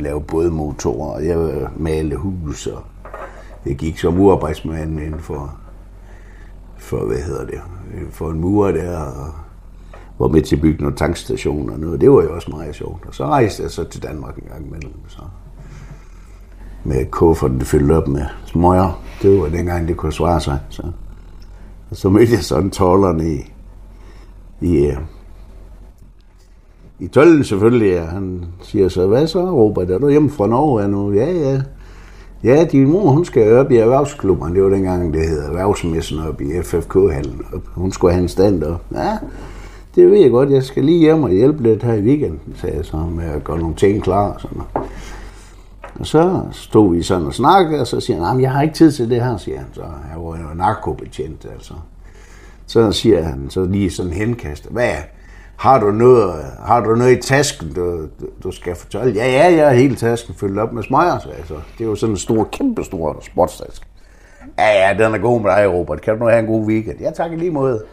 [0.00, 2.82] lave bådmotorer, og jeg øh, malede hus, og
[3.66, 5.58] jeg gik som urarbejdsmand inden for,
[6.76, 7.60] for, hvad hedder det,
[7.94, 9.32] øh, for en mur der, og
[10.18, 12.00] var med til at bygge nogle tankstationer og noget.
[12.00, 13.06] Det var jo også meget sjovt.
[13.06, 14.92] Og så rejste jeg så til Danmark en gang imellem.
[15.08, 15.20] Så
[16.84, 19.02] med kufferten fyldt op med smøger.
[19.22, 20.58] Det var dengang, det kunne svare sig.
[20.68, 20.82] Så,
[21.90, 23.52] og så mødte jeg sådan tollerne i,
[24.60, 24.96] i øh,
[27.00, 28.04] i tøllen selvfølgelig, ja.
[28.04, 29.90] Han siger så, hvad så, Robert?
[29.90, 31.12] Er du hjemme fra Norge nu?
[31.12, 31.60] Ja, ja.
[32.44, 34.54] Ja, din mor, hun skal op i erhvervsklubben.
[34.54, 37.40] Det var dengang, det hedder erhvervsmessen op i FFK-hallen.
[37.74, 38.84] Hun skulle have en stand op.
[38.94, 39.18] Ja,
[39.94, 40.50] det ved jeg godt.
[40.50, 43.44] Jeg skal lige hjem og hjælpe lidt her i weekenden, sagde jeg så, med at
[43.44, 44.28] gøre nogle ting klar.
[44.28, 44.62] Og, sådan
[45.98, 48.92] og så stod vi sådan og snakkede, og så siger han, jeg har ikke tid
[48.92, 49.66] til det her, siger han.
[49.72, 51.74] Så jeg var jo narkobetjent, altså.
[52.66, 55.02] Så siger han, så lige sådan henkastet, hvad er
[55.58, 58.08] har du noget, har du noget i tasken, du,
[58.42, 59.12] du, skal fortælle?
[59.12, 61.54] Ja, ja, jeg har hele tasken fyldt op med smøger, så altså.
[61.78, 63.82] Det er jo sådan en stor, kæmpe stor sportstask.
[64.58, 66.00] Ja, ja, den er god med dig, Robert.
[66.00, 67.00] Kan du nu have en god weekend?
[67.00, 67.84] Ja, tak i lige måde.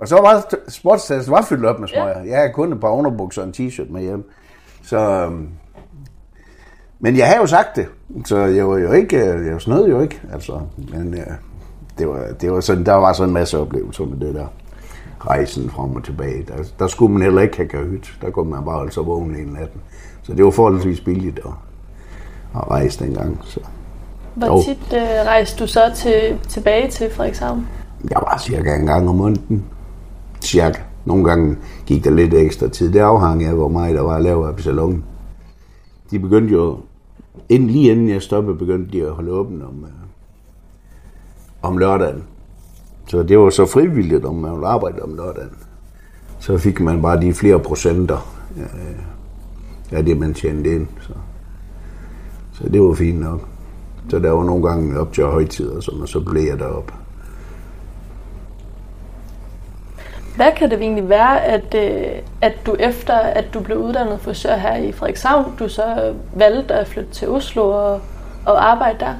[0.00, 2.22] Og så var sportstasken var fyldt op med smøger.
[2.22, 4.30] Jeg havde kun et par underbukser og en t-shirt med hjem.
[4.82, 5.48] Så, øhm,
[7.00, 7.86] men jeg har jo sagt det,
[8.24, 10.60] så jeg var jo ikke, jeg snød jo ikke, altså.
[10.76, 11.32] Men ja,
[11.98, 14.46] det var, det var sådan, der var sådan en masse oplevelser med det der
[15.26, 16.44] rejsen frem og tilbage.
[16.48, 18.12] Der, der skulle man heller ikke have kahyt.
[18.22, 19.80] Der kunne man bare altså vågne en natten.
[20.22, 21.52] Så det var forholdsvis billigt at,
[22.54, 23.38] at rejse dengang.
[23.44, 23.60] Så.
[24.34, 27.66] Hvor tit uh, rejste du så til, tilbage til Frederikshavn?
[28.10, 29.64] Jeg var cirka en gang om måneden.
[30.40, 30.80] Cirka.
[31.04, 31.56] Nogle gange
[31.86, 32.92] gik der lidt ekstra tid.
[32.92, 35.04] Det afhang af, hvor meget der var at lave af salongen.
[36.10, 36.78] De begyndte jo,
[37.48, 39.88] inden, lige inden jeg stoppede, begyndte de at holde åben om, uh,
[41.62, 42.24] om lørdagen.
[43.12, 45.58] Så det var så frivilligt, om man ville arbejde om lørdagen.
[46.38, 50.86] Så fik man bare de flere procenter øh, af det, man tjente ind.
[51.00, 51.12] Så,
[52.52, 53.40] så det var fint nok.
[54.10, 56.92] Så der var nogle gange op til højtider, som og så blev jeg derop.
[60.36, 64.56] Hvad kan det egentlig være, at, øh, at du efter, at du blev uddannet frisør
[64.56, 68.00] her i Frederikshavn, du så valgte at flytte til Oslo og,
[68.46, 69.14] og arbejde der?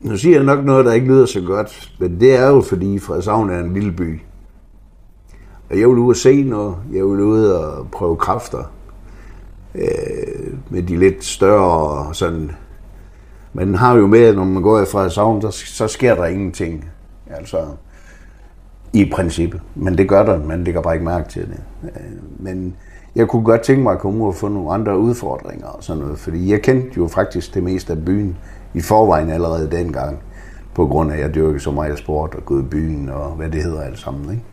[0.00, 2.98] Nu siger jeg nok noget, der ikke lyder så godt, men det er jo fordi
[2.98, 4.20] Frederikshavn er en lille by.
[5.70, 8.72] Og jeg vil ud og se noget, jeg vil ud og prøve kræfter
[9.74, 12.50] øh, med de lidt større sådan.
[13.52, 16.90] Man har jo med, når man går i Frederikshavn, så, så sker der ingenting.
[17.30, 17.66] Altså,
[18.92, 19.60] i princippet.
[19.74, 21.60] Men det gør der, man lægger bare ikke mærke til det.
[21.84, 22.00] Øh,
[22.38, 22.76] men
[23.14, 26.02] jeg kunne godt tænke mig at komme ud og få nogle andre udfordringer og sådan
[26.02, 28.36] noget, fordi jeg kendte jo faktisk det meste af byen
[28.74, 30.18] i forvejen allerede dengang,
[30.74, 33.30] på på grund af, at jeg dyrker så meget sport og gået i byen og
[33.30, 34.30] hvad det hedder alt sammen.
[34.30, 34.44] Ikke?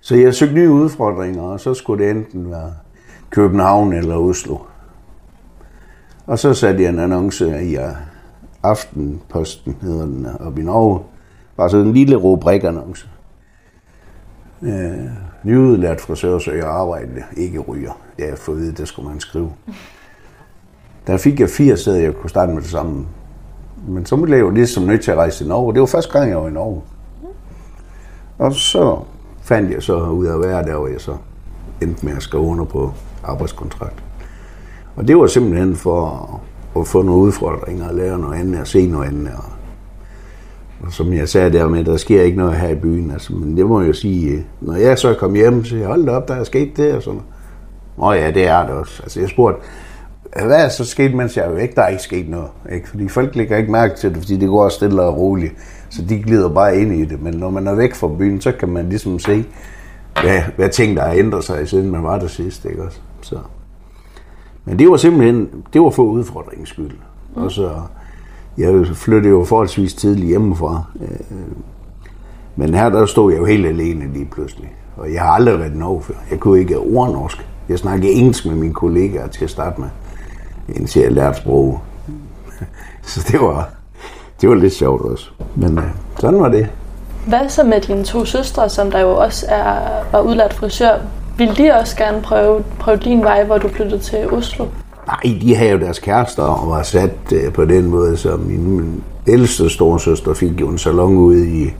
[0.00, 2.72] Så jeg søgte nye udfordringer, og så skulle det enten være
[3.30, 4.56] København eller Oslo.
[6.26, 7.76] Og så satte jeg en annonce i
[8.62, 11.00] Aftenposten, hedder den, op i Norge.
[11.56, 13.08] Bare sådan en lille rubrikannonce.
[14.62, 15.10] Øh,
[15.42, 17.92] nyudlært frisør søger arbejde, ikke ryger.
[18.16, 19.52] Det har jeg at vide, det skulle man skrive.
[21.08, 23.06] Der fik jeg fire steder, jeg kunne starte med det samme.
[23.88, 25.72] Men så blev jeg jo ligesom nødt til at rejse til Norge.
[25.72, 26.82] Det var første gang, jeg var i Norge.
[28.38, 28.98] Og så
[29.42, 31.16] fandt jeg så ud af hver der, hvor jeg så
[31.82, 32.92] endte med at skrive under på
[33.24, 34.02] arbejdskontrakt.
[34.96, 36.40] Og det var simpelthen for
[36.76, 39.32] at få nogle udfordringer, at lære noget andet, og se noget andet.
[39.36, 39.44] Og,
[40.86, 43.10] og som jeg sagde der med, der sker ikke noget her i byen.
[43.10, 46.08] Altså, men det må jeg jo sige, når jeg så kom hjem, så jeg, hold
[46.08, 47.20] op, der er sket det og sådan
[47.96, 49.02] Nå ja, det er det også.
[49.02, 49.60] Altså jeg spurgte,
[50.32, 51.76] hvad er så sket, mens jeg er væk?
[51.76, 52.48] Der er ikke sket noget.
[52.72, 52.88] Ikke?
[52.88, 55.52] Fordi folk lægger ikke mærke til det, fordi det går stille og roligt.
[55.90, 57.22] Så de glider bare ind i det.
[57.22, 59.44] Men når man er væk fra byen, så kan man ligesom se,
[60.22, 62.64] hvad, hvad ting, der har ændret sig, siden man var der sidst.
[62.64, 62.98] Ikke også?
[63.20, 63.38] Så.
[64.64, 66.90] Men det var simpelthen, det var for udfordringens skyld.
[67.36, 67.42] Mm.
[67.42, 67.70] Og så,
[68.58, 70.82] jeg flyttede jo forholdsvis tidligt hjemmefra.
[71.00, 71.36] Øh,
[72.56, 74.74] men her der stod jeg jo helt alene lige pludselig.
[74.96, 76.14] Og jeg har aldrig været i før.
[76.30, 77.46] Jeg kunne ikke ord norsk.
[77.68, 79.88] Jeg snakkede engelsk med mine kollegaer til at starte med,
[80.76, 81.80] indtil jeg lærte sprog.
[83.02, 83.70] Så det var,
[84.40, 85.30] det var lidt sjovt også.
[85.56, 85.84] Men øh,
[86.18, 86.68] sådan var det.
[87.26, 89.78] Hvad så med dine to søstre, som der jo også er,
[90.12, 90.98] var udlært frisør?
[91.36, 94.66] Vil de også gerne prøve, prøve din vej, hvor du flyttede til Oslo?
[95.06, 98.70] Nej, de havde jo deres kærester og var sat øh, på den måde, så min,
[98.76, 101.70] min ældste storsøster fik jo en salon ude i...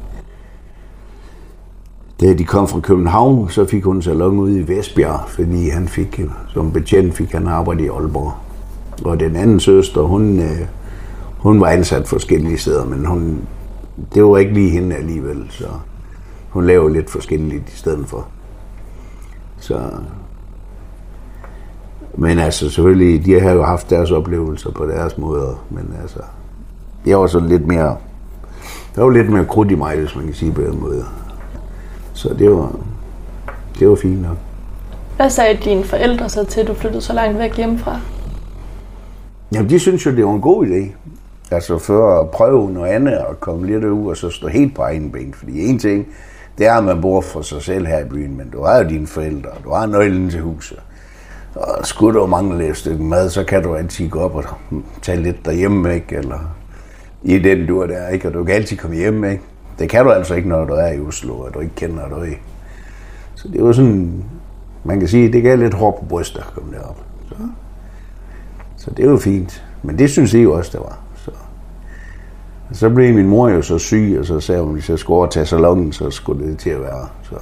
[2.20, 5.88] Da de kom fra København, så fik hun en salon ude i Vestbjerg, fordi han
[5.88, 6.20] fik,
[6.54, 8.32] som betjent fik han arbejde i Aalborg.
[9.04, 10.66] Og den anden søster, hun, øh,
[11.38, 13.40] hun var ansat forskellige steder, men hun,
[14.14, 15.66] det var ikke lige hende alligevel, så
[16.48, 18.26] hun lavede lidt forskelligt i stedet for.
[19.60, 19.80] Så,
[22.14, 26.20] men altså selvfølgelig, de har jo haft deres oplevelser på deres måder, men altså,
[27.06, 27.96] jeg var sådan lidt mere,
[28.94, 31.04] der var lidt mere krudt i mig, hvis man kan sige på den måde.
[32.12, 32.72] Så det var,
[33.78, 34.36] det var fint nok.
[35.16, 38.00] Hvad sagde dine forældre så til, at du flyttede så langt væk hjemmefra?
[39.52, 40.92] Jamen, de synes jo, det var en god idé.
[41.50, 44.82] Altså for at prøve noget andet og komme lidt ud og så stå helt på
[44.82, 45.34] egen ben.
[45.34, 46.06] Fordi en ting,
[46.58, 48.88] det er, at man bor for sig selv her i byen, men du har jo
[48.88, 50.78] dine forældre, du har nøglen til huset.
[51.54, 54.44] Og skulle du mangle et stykke mad, så kan du altid gå op og
[55.02, 56.16] tage lidt derhjemme, ikke?
[56.16, 56.38] Eller
[57.22, 58.28] i den du er der, ikke?
[58.28, 59.42] Og du kan altid komme hjem, ikke?
[59.78, 62.40] Det kan du altså ikke, når du er i Oslo, og du ikke kender dig.
[63.34, 64.24] Så det var sådan,
[64.84, 67.07] man kan sige, det gav lidt hår på brystet at komme derop.
[68.88, 69.64] Så, det var fint.
[69.82, 70.98] Men det synes I jo også, det var.
[71.16, 71.30] Så,
[72.72, 75.16] så blev min mor jo så syg, og så sagde hun, at hvis jeg skulle
[75.16, 77.08] overtage salongen, så skulle det til at være.
[77.22, 77.34] Så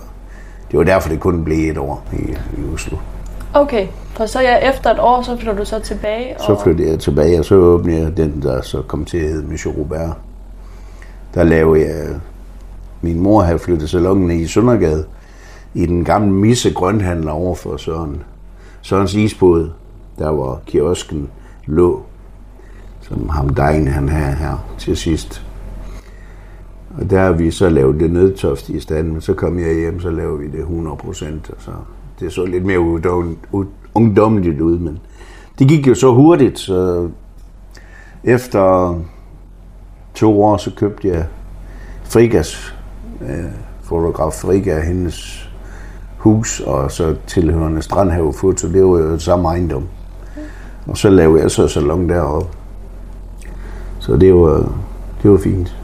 [0.71, 2.97] det var derfor, det kunne blive et år i, i Oslo.
[3.55, 6.35] Okay, for så ja, efter et år, så flytter du så tilbage?
[6.39, 6.45] Og...
[6.45, 9.49] Så flyttede jeg tilbage, og så åbnede jeg den, der så kom til at hedde
[9.49, 10.17] Monsieur Robert.
[11.35, 12.07] Der lavede jeg...
[13.01, 15.05] Min mor havde flyttet salongen i Søndergade,
[15.75, 18.23] i den gamle Misse Grønhandler over for Søren.
[18.83, 19.71] Sørens isbåd,
[20.19, 21.31] der var kiosken
[21.67, 22.03] lå,
[23.01, 25.47] som ham dejen han havde her til sidst.
[26.99, 30.01] Og der har vi så lavet det nødtoft i stand, men så kom jeg hjem,
[30.01, 31.71] så lavede vi det 100 procent, og så
[32.21, 32.79] det så lidt mere
[33.95, 34.99] ungdomligt ud, men
[35.59, 37.09] det gik jo så hurtigt, så
[38.25, 38.95] efter
[40.15, 41.27] to år, så købte jeg
[42.05, 42.75] Frigas,
[43.23, 43.45] øh,
[43.83, 45.49] fotograf Friga, hendes
[46.19, 49.89] hus, og så tilhørende Strandhave Foto, det var jo samme ejendom.
[50.87, 52.49] Og så lavede jeg så salon deroppe.
[54.01, 54.73] Så det var,
[55.23, 55.77] det var fint.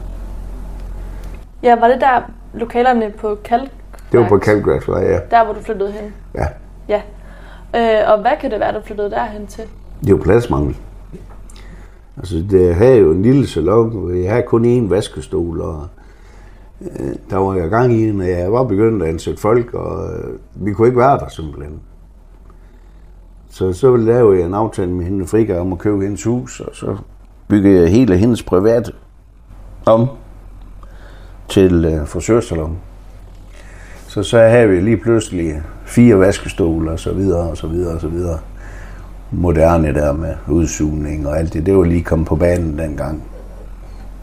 [1.63, 2.21] Ja, var det der
[2.53, 3.71] lokalerne på Kalk?
[4.11, 5.19] Det var på Kalkværksvej, ja.
[5.31, 6.13] Der, hvor du flyttede hen?
[6.35, 6.47] Ja.
[6.87, 7.01] Ja.
[7.75, 9.63] Øh, og hvad kan det være, du flyttede derhen til?
[10.01, 10.77] Det er jo pladsmangel.
[12.17, 15.87] Altså, det havde jo en lille salon, jeg havde kun én vaskestol, og
[16.81, 20.39] øh, der var jeg gang i, når jeg var begyndt at ansætte folk, og øh,
[20.53, 21.79] vi kunne ikke være der simpelthen.
[23.53, 26.75] Så så lavede jeg en aftale med hende Frika om at købe hendes hus, og
[26.75, 26.97] så
[27.47, 28.91] byggede jeg hele hendes privat
[29.85, 30.09] om
[31.49, 32.77] til øh, frisørsalon.
[34.07, 38.01] Så så havde vi lige pludselig fire vaskestole og så videre og så videre og
[38.01, 38.39] så videre.
[39.31, 41.65] Moderne der med udsugning og alt det.
[41.65, 43.23] Det var lige kommet på banen dengang.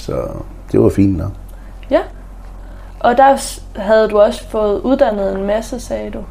[0.02, 0.28] Så
[0.72, 1.32] det var fint nok.
[1.90, 2.00] Ja.
[3.00, 6.24] Og der havde du også fået uddannet en masse, sagde du?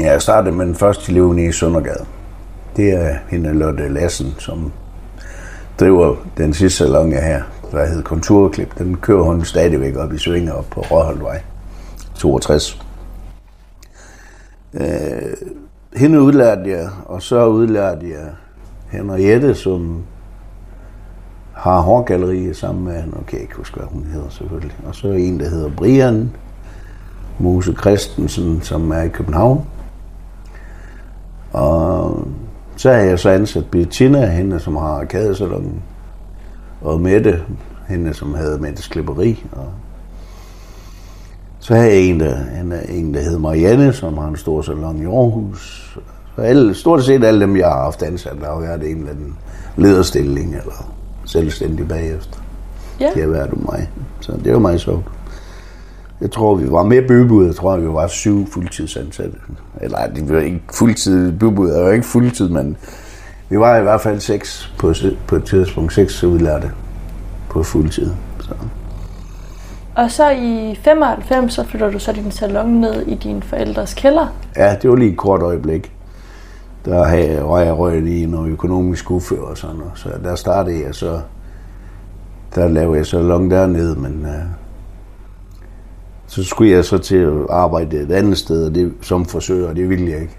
[0.00, 2.04] Ja, jeg startede med den første elev i Søndergade.
[2.76, 4.72] Det er hende Lotte Lassen, som
[5.80, 7.42] driver den sidste salon, jeg her.
[7.72, 8.78] der hed Konturklip.
[8.78, 11.40] Den kører hun stadigvæk op i Svinger op på Råholdvej
[12.14, 12.82] 62.
[14.74, 14.82] Øh,
[15.96, 18.28] hende udlærte jeg, og så udlærte jeg
[18.90, 20.02] Henriette, som
[21.52, 24.76] har hårgalleriet sammen med, nu kan jeg ikke huske, hvad hun hedder selvfølgelig.
[24.86, 26.30] Og så en, der hedder Brian
[27.38, 29.66] Mose Christensen, som er i København.
[31.52, 32.26] Og
[32.76, 35.82] så er jeg så ansat Bettina, hende som har arkadesalongen,
[36.80, 37.42] og Mette,
[37.88, 39.44] hende som havde Mettes Klipperi.
[39.52, 39.66] Og
[41.58, 45.02] så har jeg en, der, en, en, der hedder Marianne, som har en stor salon
[45.02, 45.98] i Aarhus.
[46.36, 49.10] Så alle, stort set alle dem, jeg har haft ansat, der har været en eller
[49.10, 49.36] anden
[49.76, 50.92] lederstilling eller
[51.24, 52.38] selvstændig bagefter.
[53.00, 53.10] Ja.
[53.14, 53.90] Det har været mig.
[54.20, 55.04] Så det var meget sjovt.
[56.20, 57.46] Jeg tror, vi var med bybud.
[57.46, 59.38] Jeg tror, vi var syv fuldtidsansatte.
[59.80, 61.32] Eller det var ikke fuldtid.
[61.32, 62.76] Bybud er jo ikke fuldtid, men
[63.48, 64.94] vi var i hvert fald seks på,
[65.26, 65.92] på et tidspunkt.
[65.92, 66.70] Seks udlærte
[67.48, 68.10] på fuldtid.
[68.40, 68.54] Så.
[69.94, 74.26] Og så i 95, så flytter du så din salon ned i din forældres kælder.
[74.56, 75.92] Ja, det var lige et kort øjeblik.
[76.84, 79.92] Der havde, jeg røget i noget økonomisk ufør og sådan noget.
[79.94, 81.20] Så der startede jeg så,
[82.54, 84.67] der lavede jeg salon dernede, men uh,
[86.28, 89.76] så skulle jeg så til at arbejde et andet sted, og det, som forsøger, og
[89.76, 90.36] det ville jeg ikke.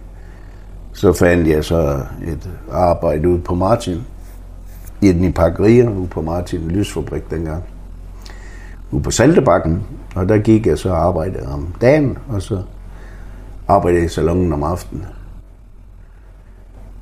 [0.93, 4.01] Så fandt jeg så et arbejde ude på Martin,
[5.01, 7.63] i den i pakkerier, ude på Martin Lysfabrik dengang.
[8.91, 9.83] Ude på Saltebakken,
[10.15, 12.61] og der gik jeg så og arbejdede om dagen, og så
[13.67, 15.05] arbejdede jeg i salongen om aftenen.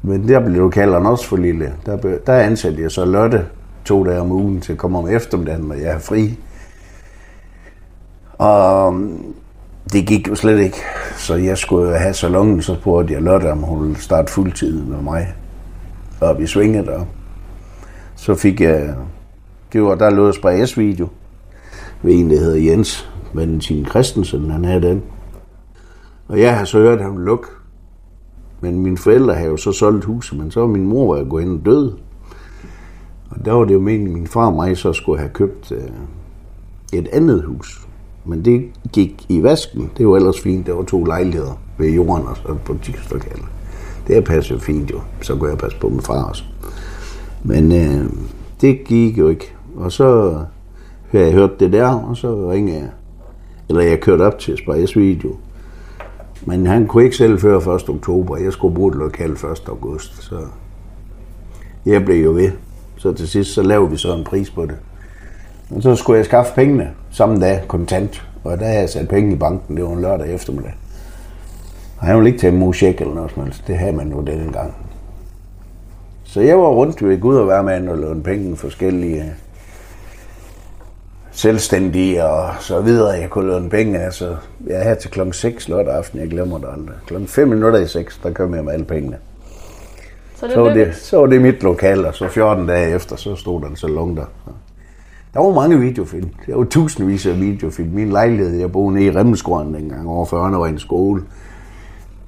[0.02, 1.73] Men der blev lokaleren også for lille.
[1.86, 3.45] Der, blev, der ansatte jeg så Lotte
[3.86, 6.38] to dage om ugen til at komme om eftermiddagen, når jeg er fri.
[8.38, 9.36] Og um,
[9.91, 10.78] det gik jo slet ikke.
[11.17, 15.02] Så jeg skulle have salongen, så spurgte jeg Lotte, om hun ville starte fuldtid med
[15.02, 15.34] mig
[16.21, 17.08] Og vi svingede Og
[18.15, 18.95] så fik jeg,
[19.73, 21.08] det var, der lå spray S-video
[22.02, 25.04] ved en, der hedder Jens Valentin Christensen, han havde den.
[26.28, 27.47] Og jeg har så hørt, ham lukke.
[28.62, 31.41] Men mine forældre havde jo så solgt huset, men så var min mor var gået
[31.41, 31.91] ind og død.
[33.30, 35.71] Og der var det jo meningen, at min far og mig så skulle have købt
[35.71, 35.89] øh,
[36.93, 37.88] et andet hus.
[38.28, 39.92] Men det gik i vasken.
[39.98, 40.68] Det var ellers fint.
[40.68, 43.44] Der var to lejligheder ved jorden og så et butikslokale.
[44.08, 45.00] Det er passet fint jo.
[45.22, 46.44] Så kunne jeg passe på min far også.
[47.44, 48.10] Men øh,
[48.62, 49.54] det gik jo ikke.
[49.76, 50.40] Og så
[51.12, 52.90] havde jeg hørt det der, og så ringede jeg.
[53.70, 55.36] Eller jeg kørte op til Spires Video.
[56.46, 57.90] Men han kunne ikke selv før 1.
[57.90, 58.38] oktober.
[58.38, 59.40] Jeg skulle bruge det lokale 1.
[59.68, 60.24] august.
[60.24, 60.36] Så
[61.86, 62.52] jeg blev jo ved.
[62.98, 64.76] Så til sidst så lavede vi så en pris på det.
[65.75, 68.27] Og så skulle jeg skaffe pengene samme dag, kontant.
[68.43, 70.73] Og der havde jeg sat penge i banken, det var en lørdag eftermiddag.
[71.97, 73.67] Og han ville ikke tage imod check eller noget som helst.
[73.67, 74.73] Det havde man jo den gang.
[76.23, 79.34] Så jeg var rundt ved Gud og være med og låne penge forskellige
[81.32, 83.10] selvstændige og så videre.
[83.10, 83.99] Jeg kunne låne penge.
[83.99, 84.36] Altså,
[84.67, 86.95] jeg er her til klokken 6 lørdag aften, jeg glemmer det aldrig.
[87.06, 89.17] Klokken 5 minutter i 6, der kom jeg med alle pengene.
[90.36, 93.15] Så det, Så var det, så var det mit lokal, og så 14 dage efter,
[93.15, 94.25] så stod der en salon der.
[95.34, 96.30] Der var mange videofilm.
[96.48, 97.90] Der var tusindvis af videofilm.
[97.94, 101.24] Min lejlighed, jeg boede nede i Remmelsgården dengang, over 40 var i en skole.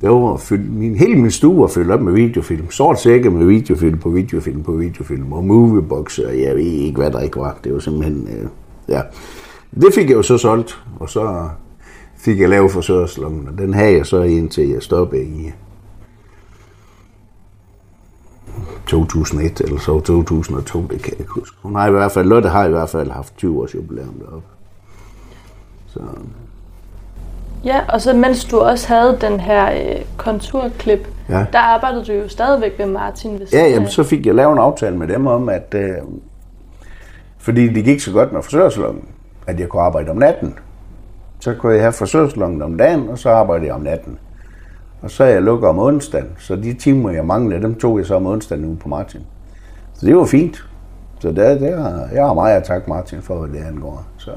[0.02, 2.72] Det var fyldt, min, hele min stue var fyldt op med videofilm.
[2.72, 5.34] Sort sække med videofilm på videofilm på videofilm.
[5.34, 7.58] Og movieboxer, og jeg ved ikke, hvad der ikke var.
[7.64, 8.48] Det var simpelthen, øh,
[8.90, 9.02] ja.
[9.82, 11.50] Det fik jeg jo så solgt, og så
[12.18, 15.52] fik jeg lavet forsørgslommen, Og den havde jeg så indtil jeg stoppede i
[18.88, 21.58] 2001 eller så 2002, det kan jeg ikke huske.
[21.62, 24.48] Hun har i hvert fald, Lotte har i hvert fald haft 20 års jubilæum deroppe.
[25.88, 26.00] Så
[27.66, 31.46] Ja, og så mens du også havde den her øh, konturklip, Ja.
[31.54, 33.38] der arbejdede du jo stadigvæk med Martin.
[33.38, 35.92] Hvis Ja, jamen, så fik jeg lavet en aftale med dem om, at øh,
[37.38, 39.04] fordi det gik så godt med frisørsalongen,
[39.48, 40.56] at jeg kunne arbejde om natten.
[41.40, 44.18] Så kunne jeg have frisørsalongen om dagen, og så arbejdede jeg om natten.
[45.02, 48.06] Og så er jeg lukket om onsdagen, så de timer, jeg manglede, dem tog jeg
[48.06, 49.22] så om onsdagen ude på Martin.
[49.94, 50.66] Så det var fint.
[51.20, 54.04] Så det, det har, jeg har meget at takke Martin for, hvad det angår.
[54.18, 54.32] Så,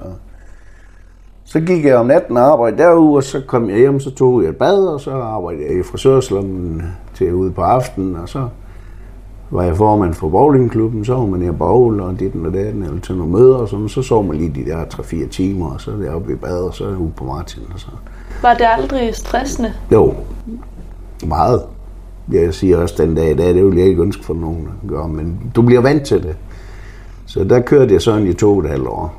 [1.44, 4.42] så gik jeg om natten og arbejdede derude, og så kom jeg hjem, så tog
[4.42, 6.82] jeg et bad, og så arbejdede jeg i frisørslummen
[7.14, 8.48] til ude på aftenen, og så
[9.50, 13.00] var jeg formand for bowlingklubben, så var man her bowl og dit og datten, eller
[13.00, 15.90] til nogle møder og sådan, så sov man lige de der 3-4 timer, og så
[15.90, 17.62] er jeg oppe i bad, og så er jeg ude på Martin.
[17.74, 17.88] Og så.
[18.42, 19.72] Var det aldrig stressende?
[19.92, 20.14] Jo,
[21.26, 21.62] meget.
[22.32, 24.88] Jeg siger også den dag i dag, det vil jeg ikke ønske for nogen at
[24.88, 26.36] gøre, men du bliver vant til det.
[27.26, 29.14] Så der kørte jeg sådan i to og et halvt år.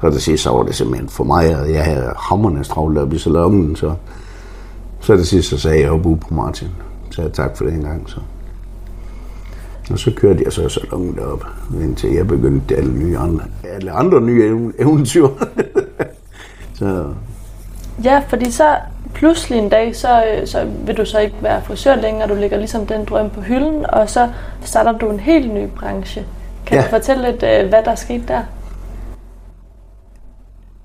[0.00, 3.12] Så det sidste så var det simpelthen for mig, og jeg havde hammerne travlt op
[3.12, 3.94] i salongen, så,
[5.00, 6.68] så det sidste så sagde jeg op på Martin.
[7.10, 8.10] Så jeg tak for det en gang.
[8.10, 8.20] Så.
[9.90, 11.46] Og så kørte jeg så salongen derop,
[11.82, 15.28] indtil jeg begyndte alle, nye andre, alle andre nye eventyr.
[16.78, 17.04] så.
[18.04, 18.76] Ja, fordi så
[19.14, 22.86] pludselig en dag, så, så vil du så ikke være frisør længere, du lægger ligesom
[22.86, 24.28] den drøm på hylden, og så
[24.62, 26.26] starter du en helt ny branche.
[26.66, 26.84] Kan ja.
[26.84, 28.40] du fortælle lidt, øh, hvad der skete der?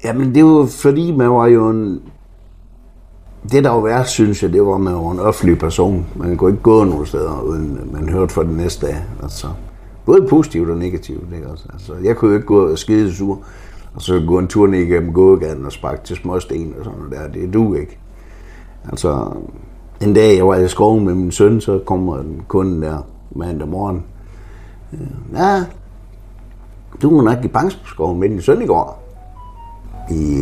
[0.04, 2.02] Jamen, det var fordi, man var jo en...
[3.52, 6.06] Det, der var værst, synes jeg, det var, at man var en offentlig person.
[6.16, 8.96] Man kunne ikke gå nogen steder, uden man hørte for den næste dag.
[9.24, 9.48] Altså,
[10.06, 11.34] både positivt og negativt.
[11.36, 11.48] Ikke?
[11.74, 13.40] Altså, jeg kunne jo ikke gå og skide sur,
[13.98, 17.14] og så gå en tur ned igennem gågaden og sparke til småsten og sådan noget
[17.14, 17.28] der.
[17.28, 18.00] Det er du ikke.
[18.90, 19.32] Altså,
[20.02, 22.98] en dag, jeg var i skoven med min søn, så kommer den kunde der
[23.32, 24.04] mandag morgen.
[24.94, 25.00] Øh,
[25.34, 25.64] ja,
[27.02, 29.04] du må nok i Bangsskoven med din søn i går.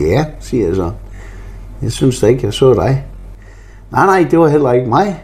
[0.07, 0.91] Ja, siger jeg så.
[1.81, 3.05] Jeg synes da ikke, jeg så dig.
[3.91, 5.23] Nej, nej, det var heller ikke mig.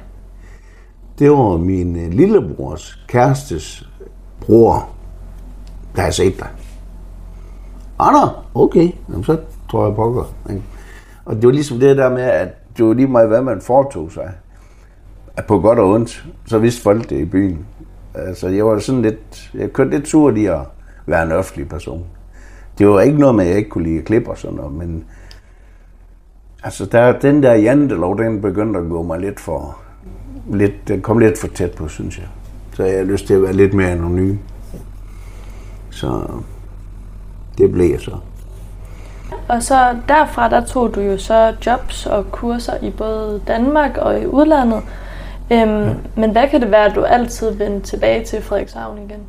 [1.19, 3.89] Det var min øh, lillebrors kærestes
[4.41, 4.89] bror,
[5.95, 6.47] der har set dig.
[8.01, 8.91] Ah, okay.
[9.09, 9.37] Jamen, så
[9.71, 10.33] tror jeg pokker.
[11.25, 12.47] Og det var ligesom det der med, at
[12.77, 14.31] det var lige meget, hvad man foretog sig.
[15.37, 17.65] At på godt og ondt, så vidste folk det i byen.
[18.15, 20.59] Altså, jeg var sådan lidt, jeg kørte lidt tur i at
[21.05, 22.05] være en offentlig person.
[22.77, 25.05] Det var ikke noget med, at jeg ikke kunne lide klip og sådan noget, men
[26.63, 29.77] altså, der, den der jantelov, den begyndte at gå mig lidt for,
[30.53, 32.27] lidt, den kom lidt for tæt på, synes jeg.
[32.73, 34.37] Så jeg har lyst til at være lidt mere anonym.
[35.89, 36.27] Så
[37.61, 38.11] det blev jeg så.
[39.47, 44.21] Og så derfra, der tog du jo så jobs og kurser i både Danmark og
[44.21, 44.81] i udlandet.
[45.51, 45.93] Øhm, ja.
[46.15, 49.19] Men hvad kan det være, at du altid vender tilbage til Frederikshavn igen?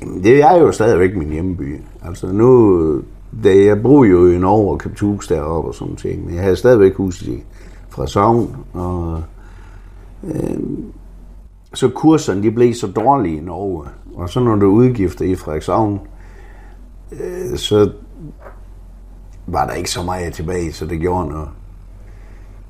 [0.00, 1.80] Jamen, det er jo stadigvæk min hjemmeby.
[2.04, 3.02] Altså nu,
[3.44, 6.42] da jeg bor jo i Norge og købte hus deroppe og sådan ting, men jeg
[6.42, 7.42] havde stadigvæk hus i
[7.88, 9.22] Frederikshavn, og
[10.24, 10.58] øh,
[11.74, 13.84] så kurserne de blev så dårlige i Norge,
[14.14, 16.00] og så når du udgifter i Frederikshavn,
[17.12, 17.90] øh, så
[19.46, 21.48] var der ikke så meget tilbage, så det gjorde noget.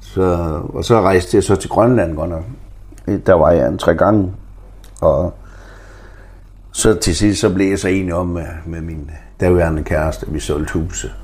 [0.00, 2.44] Så, og så rejste jeg så til Grønland godt nok.
[3.26, 4.32] Der var jeg en tre gange.
[5.00, 5.34] Og
[6.72, 9.10] så til sidst så blev jeg så enig om med, med min
[9.40, 11.14] daværende kæreste, at vi solgte huset.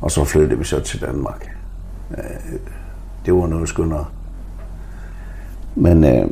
[0.00, 1.50] Og så flyttede vi så til Danmark.
[2.10, 2.58] Øh,
[3.26, 4.06] det var noget skønnere.
[5.74, 6.30] Men øh,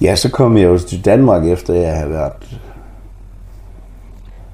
[0.00, 2.32] ja, så kom jeg jo til Danmark, efter jeg havde været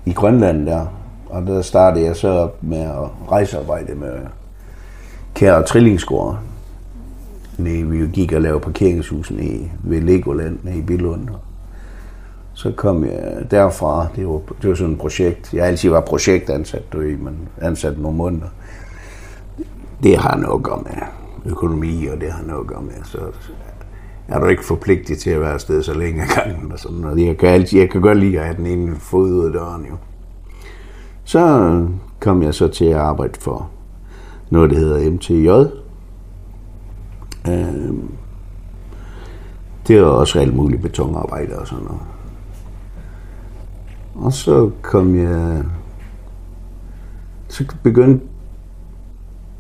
[0.07, 0.87] i Grønland der.
[1.27, 4.13] Og der startede jeg så op med at rejsearbejde med
[5.35, 6.39] kære og trillingsgård.
[7.59, 11.29] Vi gik og lavede parkeringshusen i, ved Legoland i Billund.
[12.55, 15.55] Så kom jeg derfra, det var, det var sådan et projekt.
[15.55, 18.47] Jeg altid var projektansat, du men ansat nogle måneder.
[20.03, 21.03] Det har noget at gøre med
[21.53, 23.19] økonomi, og det har noget at gøre med, så
[24.29, 26.73] er du ikke forpligtet til at være afsted så længe ad gangen.
[26.73, 27.27] Og sådan noget.
[27.27, 29.87] Jeg, kan altid, jeg kan godt lide at have den ene fod ud af døren,
[29.87, 29.97] jo.
[31.25, 31.87] Så
[32.21, 33.71] kom jeg så til at arbejde for
[34.51, 35.49] noget, der hedder MTJ.
[37.49, 37.95] Øh,
[39.89, 42.01] det var også alt muligt betonarbejde og sådan noget.
[44.15, 45.63] Og så kom jeg...
[47.49, 48.27] Så begyndte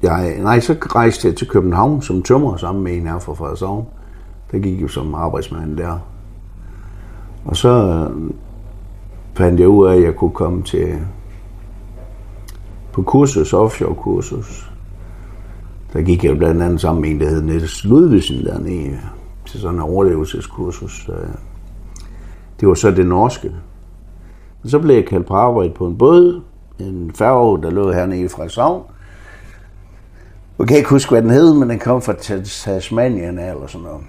[0.03, 0.39] jeg...
[0.39, 3.87] Nej, så rejste jeg til København som tømrer sammen med en her fra Frederikshavn.
[4.53, 5.99] Der gik jo som arbejdsmand der.
[7.45, 8.31] Og så øh,
[9.35, 10.99] fandt jeg ud af, at jeg kunne komme til
[12.93, 14.71] på kursus, offshore kursus.
[15.93, 18.99] Der gik jeg blandt andet sammen med en, der hed Niels Ludvigsen dernede
[19.47, 21.09] til sådan en overlevelseskursus.
[21.09, 21.29] Øh.
[22.61, 23.53] Det var så det norske.
[24.63, 26.43] Men så blev jeg kaldt på arbejde på en båd,
[26.79, 28.83] en færge, der lå hernede i Frederikshavn.
[30.59, 34.01] Jeg kan ikke huske, hvad den hed, men den kom fra Tasmanien eller sådan noget.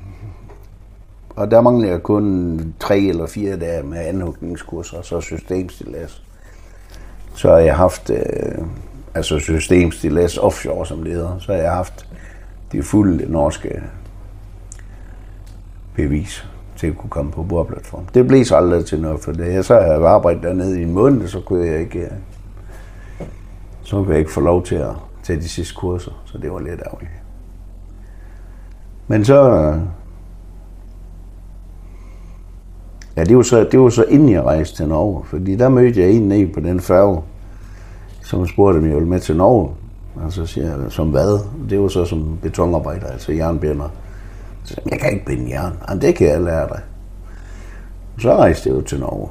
[1.37, 6.23] Og der mangler jeg kun tre eller fire dage med anhugningskurser og så systemstillads.
[7.35, 8.65] Så har jeg haft, øh,
[9.15, 12.09] altså systemstillads offshore, som det hedder, så har jeg haft
[12.71, 13.81] det fulde norske
[15.95, 18.05] bevis til at kunne komme på bordplatform.
[18.13, 19.53] Det blev så aldrig til noget, for det.
[19.53, 22.11] Jeg så har jeg arbejdet dernede i en måned, så kunne jeg ikke, øh,
[23.83, 24.91] så kunne jeg ikke få lov til at
[25.23, 27.11] tage de sidste kurser, så det var lidt ærgerligt.
[29.07, 29.81] Men så, øh,
[33.17, 36.01] Ja, det var, så, det var så inden jeg rejste til Norge, fordi der mødte
[36.01, 37.21] jeg en nede på den færge,
[38.23, 39.69] som spurgte, om jeg ville med til Norge.
[40.15, 41.39] Og så siger jeg, som hvad?
[41.69, 43.89] Det var så som betonarbejder, altså jernbinder.
[44.63, 45.71] Så jeg, jeg kan ikke binde jern.
[45.71, 46.79] Ah, Jamen, det kan jeg lære dig.
[48.19, 49.29] Så rejste jeg jo til Norge,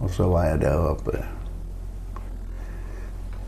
[0.00, 1.10] og så var jeg deroppe.
[1.12, 1.24] Øh,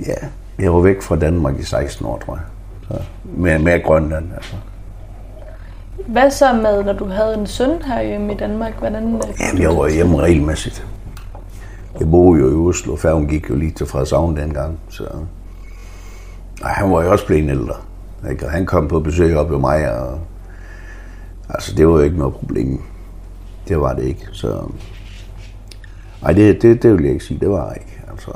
[0.09, 0.15] ja,
[0.59, 2.45] jeg var væk fra Danmark i 16 år, tror jeg.
[2.89, 4.57] Så, med, med Grønland, altså.
[6.07, 8.79] Hvad så med, når du havde en søn her hjemme i Danmark?
[8.79, 10.87] Hvordan, øh, Jamen, jeg var hjemme regelmæssigt.
[12.01, 15.05] Jeg boede jo i Oslo, færgen gik jo lige til Frederikshavn dengang, så...
[16.63, 17.75] Og han var jo også blevet ældre.
[18.31, 18.47] Ikke?
[18.47, 20.19] Og han kom på besøg op ved mig, og...
[21.49, 22.81] Altså, det var jo ikke noget problem.
[23.69, 24.71] Det var det ikke, så...
[26.23, 28.03] Nej, det, det, det vil jeg ikke sige, det var ikke.
[28.11, 28.31] Altså...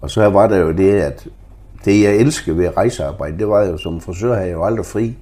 [0.00, 1.28] Og så var der jo det, at
[1.84, 5.16] det, jeg elskede ved rejsearbejde, det var jo som frisør, havde jeg jo aldrig fri.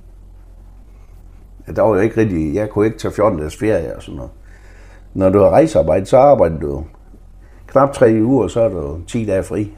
[1.77, 4.31] Der var jo ikke rigtig, jeg kunne ikke tage 14 dages ferie og sådan noget.
[5.15, 6.85] Når du har rejsearbejde, så arbejder du
[7.67, 9.73] knap tre uger, så er du 10 dage fri.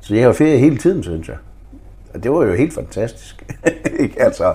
[0.00, 1.36] Så jeg har ferie hele tiden, synes jeg.
[2.14, 3.44] Og det var jo helt fantastisk.
[4.26, 4.54] altså,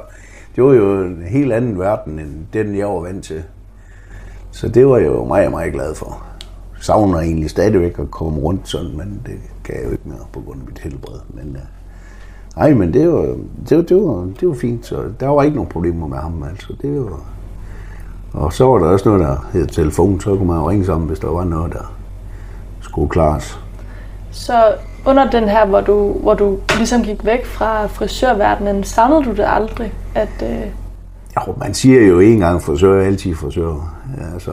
[0.56, 3.43] det var jo en helt anden verden, end den, jeg var vant til.
[4.52, 6.26] Så det var jeg jo meget, meget glad for.
[6.76, 10.28] Jeg savner egentlig stadigvæk at komme rundt sådan, men det kan jeg jo ikke mere
[10.34, 11.20] på grund af mit helbred.
[11.30, 11.78] Men, uh,
[12.60, 13.36] nej, men det var,
[13.70, 16.43] det, var, det, var, det var fint, så der var ikke nogen problemer med ham.
[16.49, 16.74] Altså.
[16.82, 17.20] Det var,
[18.34, 21.07] og så var der også noget, der hed telefon, så kunne man jo ringe sammen,
[21.07, 21.93] hvis der var noget, der
[22.82, 23.60] skulle klares.
[24.32, 24.53] Så
[25.05, 29.45] under den her, hvor du, hvor du ligesom gik væk fra frisørverdenen, savnede du det
[29.47, 29.93] aldrig?
[30.16, 30.66] At, øh...
[31.36, 33.95] Jo, man siger jo en gang frisør, altid frisør.
[34.18, 34.51] Ja, altså,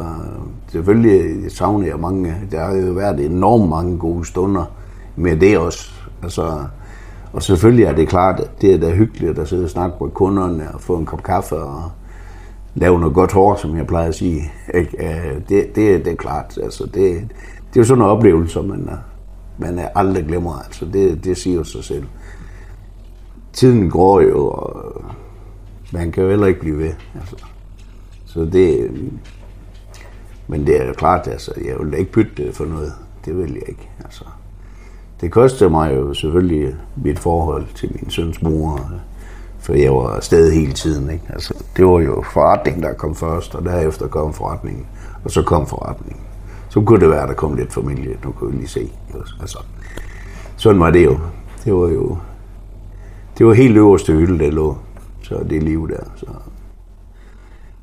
[0.69, 2.35] selvfølgelig savner jeg mange.
[2.51, 4.65] Der har jo været enormt mange gode stunder
[5.17, 5.91] med det også.
[6.23, 6.43] Altså,
[7.33, 10.11] og selvfølgelig er det klart, at det er da hyggeligt at sidde og snakke med
[10.11, 11.91] kunderne og få en kop kaffe og
[12.75, 14.53] lave noget godt hår, som jeg plejer at sige.
[14.75, 14.85] Øh,
[15.49, 16.59] det, det, det er klart.
[16.63, 18.91] Altså, det, det er jo sådan en oplevelse, man,
[19.59, 20.65] man aldrig glemmer.
[20.65, 22.07] Altså, det, det siger jo sig selv.
[23.53, 25.05] Tiden går jo, og
[25.93, 26.93] man kan jo heller ikke blive ved.
[27.21, 27.37] Altså.
[28.27, 28.91] Så det,
[30.49, 32.93] men det er jo klart, altså, jeg vil ikke bytte det for noget.
[33.25, 33.91] Det vil jeg ikke.
[34.05, 34.25] Altså.
[35.21, 38.91] Det kostede mig jo selvfølgelig mit forhold til min søns mor,
[39.59, 41.11] for jeg var afsted hele tiden.
[41.11, 41.25] Ikke?
[41.29, 44.87] Altså, det var jo forretningen, der kom først, og derefter kom forretningen,
[45.25, 46.25] og så kom forretningen.
[46.69, 48.93] Så kunne det være, der kom lidt familie, nu kunne vi lige se.
[49.41, 49.59] Altså,
[50.57, 51.19] sådan var det jo.
[51.65, 52.17] Det var jo
[53.39, 54.77] det var helt øverste hylde, der lå.
[55.23, 56.03] Så det liv der.
[56.17, 56.27] Så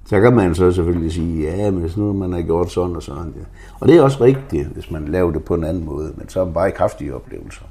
[0.05, 3.03] så kan man så selvfølgelig sige, ja, men hvis nu man har gjort sådan og
[3.03, 3.33] sådan.
[3.35, 3.43] Ja.
[3.79, 6.41] Og det er også rigtigt, hvis man laver det på en anden måde, men så
[6.41, 7.63] er det bare kraftige oplevelser.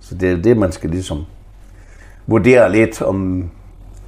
[0.00, 1.24] Så det er det, man skal ligesom
[2.26, 3.48] vurdere lidt, om,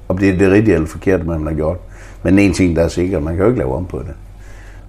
[0.07, 1.77] om det er det rigtige eller forkerte, man har gjort.
[2.23, 4.13] Men en ting, der er sikkert, man kan jo ikke lave om på det.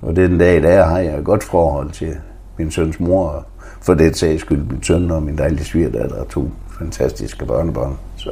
[0.02, 2.16] Og den dag i dag har jeg et godt forhold til
[2.58, 3.44] min søns mor, og
[3.80, 7.98] for det sags skyld min søn og min dejlige svigerdatter og to fantastiske børnebørn.
[8.16, 8.30] Så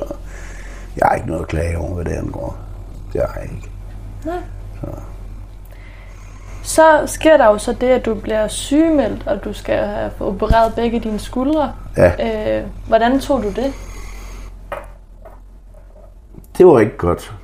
[0.97, 2.57] jeg har ikke noget at klage over, hvad det angår.
[3.13, 3.74] Det har jeg ikke.
[4.25, 4.39] Nej.
[4.81, 4.87] Så.
[6.63, 10.75] så sker der jo så det, at du bliver sygemeldt, og du skal have opereret
[10.75, 11.73] begge dine skuldre.
[11.97, 12.61] Ja.
[12.61, 13.73] Øh, hvordan tog du det?
[16.59, 17.35] Det var ikke godt.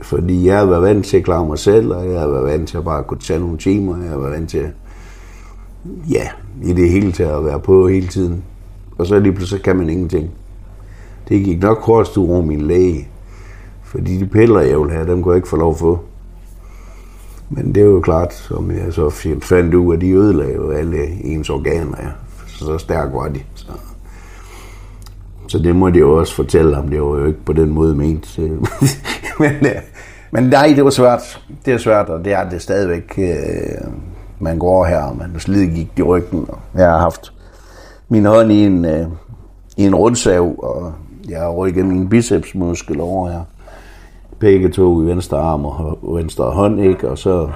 [0.00, 2.84] Fordi jeg været vant til at klare mig selv, og jeg været vant til at
[2.84, 4.04] bare kunne tage nogle timer.
[4.04, 4.72] Jeg været vant til,
[6.10, 6.28] ja,
[6.62, 8.44] i det hele til at være på hele tiden.
[8.98, 10.30] Og så lige pludselig kan man ingenting.
[11.28, 13.08] Det gik nok hårdest over min læge.
[13.90, 15.98] Fordi de piller, jeg vil have, dem kunne jeg ikke få lov at få.
[17.48, 19.10] Men det er jo klart, som jeg så
[19.42, 21.96] fandt ud af, de ødelagde jo alle ens organer.
[21.98, 22.08] Ja.
[22.46, 23.40] Så stærk var de.
[23.54, 23.66] Så.
[25.48, 26.88] så det må de jo også fortælle ham.
[26.88, 28.38] Det var jo ikke på den måde ment.
[29.40, 29.82] men, øh,
[30.30, 31.44] men nej, det var svært.
[31.64, 33.18] Det er svært, og det er det stadigvæk.
[33.18, 33.92] Øh,
[34.38, 36.46] man går her, og man slidgik i ryggen.
[36.48, 37.32] Og jeg har haft
[38.08, 39.06] min hånd i en, øh,
[39.76, 40.92] i en rundsav, og
[41.28, 43.40] jeg har rykket min bicepsmuskel over her.
[44.40, 47.08] Begge to i venstre arm og venstre hånd, ikke?
[47.08, 47.48] Og så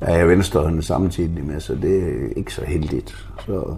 [0.00, 3.28] er jeg venstre hånd samtidig med, så det er ikke så heldigt.
[3.46, 3.74] Så,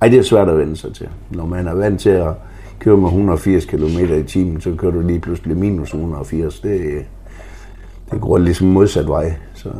[0.00, 1.08] ej, det er svært at vende sig til.
[1.30, 2.34] Når man er vant til at
[2.78, 6.60] køre med 180 km i timen, så kører du lige pludselig minus 180.
[6.60, 7.04] Det,
[8.10, 9.34] det går ligesom modsat vej.
[9.54, 9.72] Så,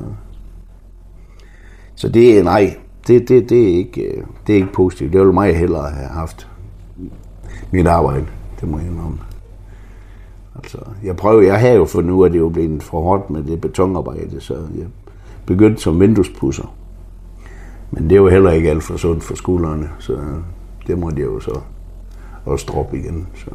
[1.94, 2.76] så det er, nej,
[3.06, 5.12] det, det, det, er ikke, øh, det er ikke positivt.
[5.12, 6.48] Det ville mig hellere have haft
[7.70, 8.26] mit arbejde.
[8.60, 9.18] Det må jeg indrømme.
[10.62, 13.02] Altså, jeg prøver, jeg har jo fundet ud af, at det er jo blevet for
[13.02, 14.86] hårdt med det betonarbejde, så jeg
[15.46, 16.74] begyndte som vinduespusser.
[17.90, 20.18] Men det er jo heller ikke alt for sundt for skuldrene, så
[20.86, 21.60] det måtte jeg jo så
[22.44, 23.28] også droppe igen.
[23.34, 23.50] Så.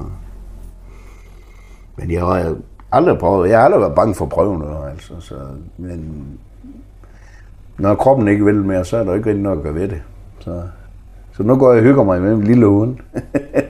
[1.97, 2.55] Men jeg har
[2.91, 5.36] aldrig prøvet, jeg har aldrig været bange for prøven, altså, så,
[5.78, 6.24] men
[7.78, 10.01] når kroppen ikke vil mere, så er der ikke rigtig noget at gøre ved det.
[10.39, 10.64] Så,
[11.34, 12.95] så nu går jeg og hygger mig med en lille hund.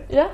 [0.09, 0.25] ja.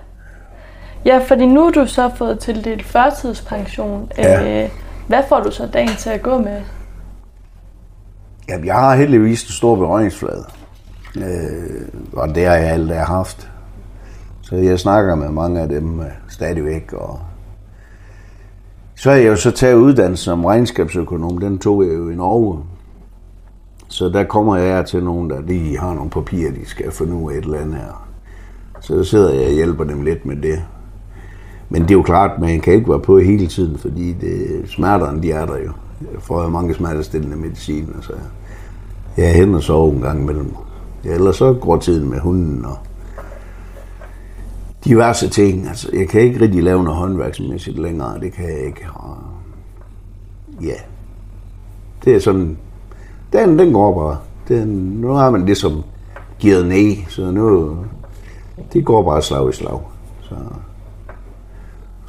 [1.06, 4.12] Ja, fordi nu har du så fået tildelt førtidspension.
[4.18, 4.64] Ja.
[4.64, 4.70] Øh,
[5.08, 6.62] hvad får du så dagen til at gå med?
[8.50, 10.46] Jamen, jeg har heldigvis en stor berøringsflade.
[11.18, 13.50] Øh, og det har jeg aldrig haft.
[14.42, 16.94] Så jeg snakker med mange af dem øh, stadigvæk.
[16.94, 17.20] Og
[18.96, 21.38] Så er jeg jo så taget uddannelse som regnskabsøkonom.
[21.38, 22.60] Den tog jeg jo i Norge.
[23.88, 27.30] Så der kommer jeg til nogen, der lige har nogle papirer, de skal få nu
[27.30, 28.08] et eller andet her.
[28.80, 30.64] Så sidder jeg og hjælper dem lidt med det.
[31.74, 35.22] Men det er jo klart, man kan ikke være på hele tiden, fordi det, smerterne,
[35.22, 35.72] de er der jo.
[36.02, 38.14] Jeg får jo mange smertestillende medicin, og så
[39.18, 40.54] jeg er hen og sover en gang imellem.
[41.06, 42.78] Ja, ellers så går tiden med hunden og
[44.86, 45.68] diverse ting.
[45.68, 48.88] Altså, jeg kan ikke rigtig lave noget håndværksmæssigt længere, det kan jeg ikke.
[48.94, 49.18] Og
[50.62, 50.76] ja,
[52.06, 52.58] det er sådan,
[53.34, 54.18] den, den går bare.
[54.48, 54.68] Den,
[55.02, 55.84] nu har man ligesom
[56.40, 57.78] givet ned, så nu,
[58.74, 59.80] det går bare slag i slag.
[60.22, 60.36] Så,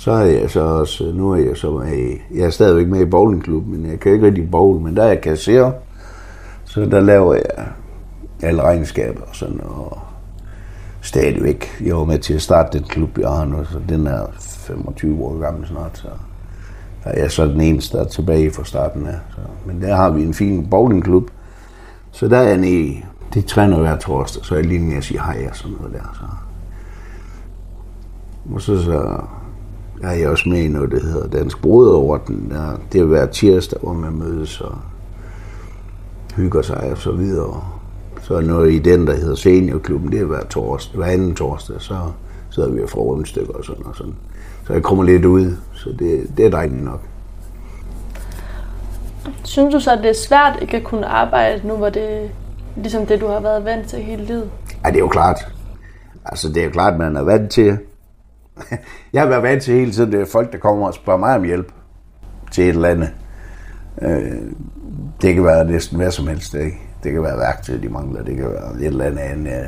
[0.05, 3.01] så er jeg så også, øh, nu er jeg så med, jeg er stadigvæk med
[3.01, 5.73] i bowlingklubben, men jeg kan ikke rigtig bowl, men der er jeg kasserer,
[6.65, 7.69] så der laver jeg
[8.43, 9.99] alle regnskaber og sådan, og
[11.01, 14.27] stadigvæk, jeg var med til at starte den klub, jeg har nu, så den er
[14.41, 16.09] 25 år gammel snart, så
[17.05, 19.19] der er jeg så den eneste, der er tilbage fra starten af.
[19.31, 19.41] Så.
[19.67, 21.31] Men der har vi en fin bowlingklub,
[22.11, 22.95] så der er jeg nede,
[23.35, 25.93] det træner hver torsdag, så er jeg lige med at sige hej og sådan noget
[25.93, 26.15] der.
[26.15, 26.25] Så.
[28.55, 29.21] Og så, så
[30.05, 32.51] er jeg også med i noget, der hedder Dansk Broderorden.
[32.51, 34.75] Der, det er hver tirsdag, hvor man mødes og
[36.37, 37.65] hygger sig og så videre.
[38.23, 41.77] Så er noget i den, der hedder Seniorklubben, det er hver torsdag, hver anden torsdag,
[41.79, 41.97] så
[42.51, 44.15] sidder vi og får rundstykker og sådan og sådan.
[44.67, 47.01] Så jeg kommer lidt ud, så det, det er dejligt nok.
[49.45, 52.31] Synes du så, at det er svært ikke at kunne arbejde nu, hvor det
[52.77, 54.51] ligesom det, du har været vant til hele livet?
[54.85, 55.47] Ja, det er jo klart.
[56.25, 57.79] Altså, det er jo klart, man er vant til.
[59.13, 61.37] Jeg har været vant til hele tiden, det er folk, der kommer og spørger mig
[61.37, 61.73] om hjælp
[62.53, 63.13] til et eller andet.
[64.03, 64.33] Øh,
[65.23, 66.79] det kan være næsten hvad som helst, ikke?
[67.05, 68.23] Det kan være værktøj, de mangler.
[68.23, 69.67] Det kan være et eller andet, øh,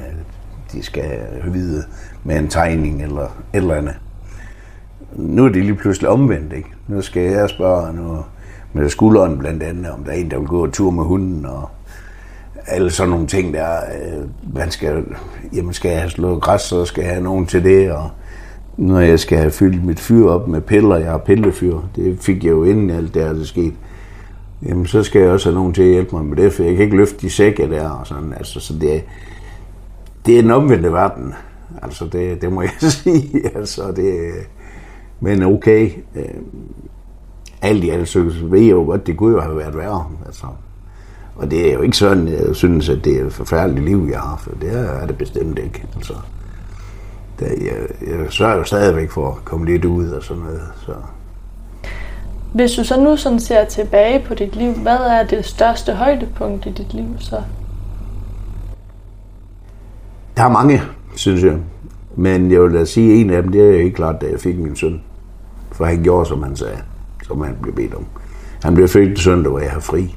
[0.73, 1.19] de skal
[1.53, 1.85] vide
[2.25, 3.95] med en tegning eller et eller andet.
[5.13, 6.69] Nu er det lige pludselig omvendt, ikke?
[6.89, 8.25] Nu skal jeg spørge nu
[8.73, 11.69] med skulderen blandt andet, om der er en, der vil gå tur med hunden, og
[12.67, 13.77] alle sådan nogle ting der.
[13.77, 15.05] Øh, man skal,
[15.53, 18.11] jamen skal jeg have slået græs, så skal jeg have nogen til det, og
[18.77, 22.45] når jeg skal have fyldt mit fyr op med piller, jeg har pillefyr, det fik
[22.45, 23.75] jeg jo inden alt det her det skete,
[24.67, 26.75] jamen så skal jeg også have nogen til at hjælpe mig med det, for jeg
[26.75, 29.05] kan ikke løfte de sække der og sådan, altså, så det,
[30.27, 31.35] det er en omvendte verden,
[31.83, 34.33] altså det, det må jeg sige, altså det,
[35.21, 36.25] men okay, øh,
[37.63, 40.47] alt i alt, så ved jeg jo godt, det kunne jo have været værre, altså.
[41.37, 44.21] Og det er jo ikke sådan, jeg synes, at det er et forfærdeligt liv, jeg
[44.21, 46.15] har, for det er det bestemt ikke, altså.
[47.39, 50.93] Det, jeg, jeg sørger jo stadigvæk for at komme lidt ud og sådan noget, så...
[52.53, 56.67] Hvis du så nu sådan ser tilbage på dit liv, hvad er det største højdepunkt
[56.67, 57.43] i dit liv så?
[60.37, 60.83] Der er mange,
[61.15, 61.57] synes jeg.
[62.17, 64.41] Men jeg vil da sige, at en af dem, det er helt klart, da jeg
[64.41, 65.03] fik min søn.
[65.73, 66.79] For han gjorde, som han sagde,
[67.27, 68.07] som han blev bedt om.
[68.63, 70.17] Han blev født søndag, hvor jeg har fri.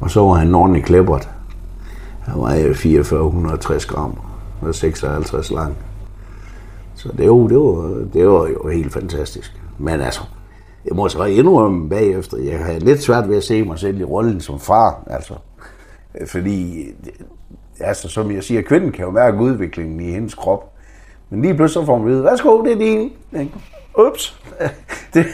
[0.00, 1.28] Og så var han en ordentlig klæbret.
[2.20, 4.18] Han var 4460 gram
[4.60, 5.76] og 56 lang.
[7.02, 9.52] Så det var, det, var, det var jo helt fantastisk.
[9.78, 10.20] Men altså,
[10.84, 14.04] jeg må så indrømme bagefter, jeg har lidt svært ved at se mig selv i
[14.04, 15.34] rollen som far, altså.
[16.20, 16.92] Øh, fordi, øh,
[17.80, 20.72] altså som jeg siger, kvinden kan jo mærke udviklingen i hendes krop.
[21.30, 23.12] Men lige pludselig får man vide, værsgo, det er din.
[23.98, 24.40] Ups.
[25.14, 25.26] Det,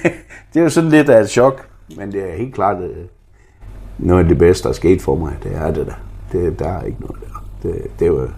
[0.55, 1.69] det er jo sådan lidt af et chok.
[1.97, 2.97] Men det er helt klart øh,
[3.99, 5.37] noget af det bedste, der er sket for mig.
[5.43, 5.95] Det er det der.
[6.33, 7.45] Det, der er ikke noget der.
[7.63, 8.29] Det, det var,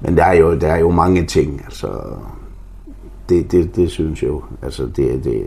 [0.00, 1.62] men der er jo, der er jo mange ting.
[1.64, 1.88] Altså,
[3.28, 4.42] det, det, det synes jeg jo.
[4.62, 5.46] Altså, det, det,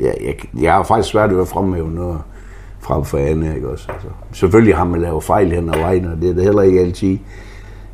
[0.00, 2.18] ja, jeg, jeg har faktisk svært ved at fremhæve noget
[2.80, 3.92] frem for andet, ikke også?
[3.92, 6.80] Altså, selvfølgelig har man lavet fejl hen ad vejen, og det er det heller ikke
[6.80, 7.18] altid.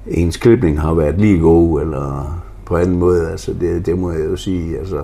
[0.07, 4.24] Ens klipning har været lige god, eller på anden måde, altså det, det må jeg
[4.24, 5.03] jo sige, altså.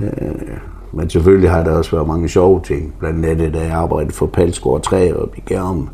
[0.00, 0.58] Øh,
[0.92, 4.26] men selvfølgelig har der også været mange sjove ting, blandt andet da jeg arbejdede for
[4.26, 5.88] Palsgaard 3 op i Gærm.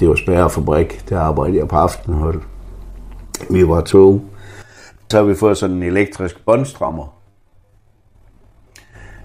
[0.00, 2.42] Det var spærrefabrik, der arbejdede jeg på aftenhold.
[3.50, 4.20] Vi var to.
[5.10, 7.20] Så har vi fået sådan en elektrisk båndstrammer,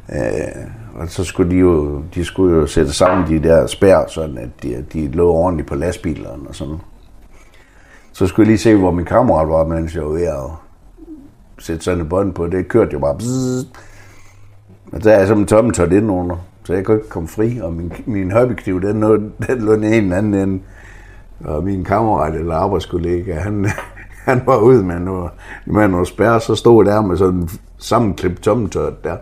[0.10, 4.38] Øh, og så skulle de jo, de skulle jo sætte sammen de der spær, sådan
[4.38, 6.76] at de, de lå ordentligt på lastbilerne og sådan
[8.14, 10.52] Så skulle jeg lige se, hvor min kammerat var, mens jeg var ved at
[11.60, 12.48] sætte sådan et bånd på.
[12.48, 13.66] Det kørte jo bare bzzz.
[14.92, 17.60] Og der er som en tomme tørt under, så jeg kunne ikke komme fri.
[17.62, 19.16] Og min, min hobbykniv, den lå,
[19.48, 20.60] den lå en eller anden ende.
[21.46, 23.68] Og min kammerat eller arbejdskollega, han,
[24.30, 25.32] han var ude med noget,
[25.66, 29.16] med noget spær, så stod der med sådan en sammenklippet tommetørt der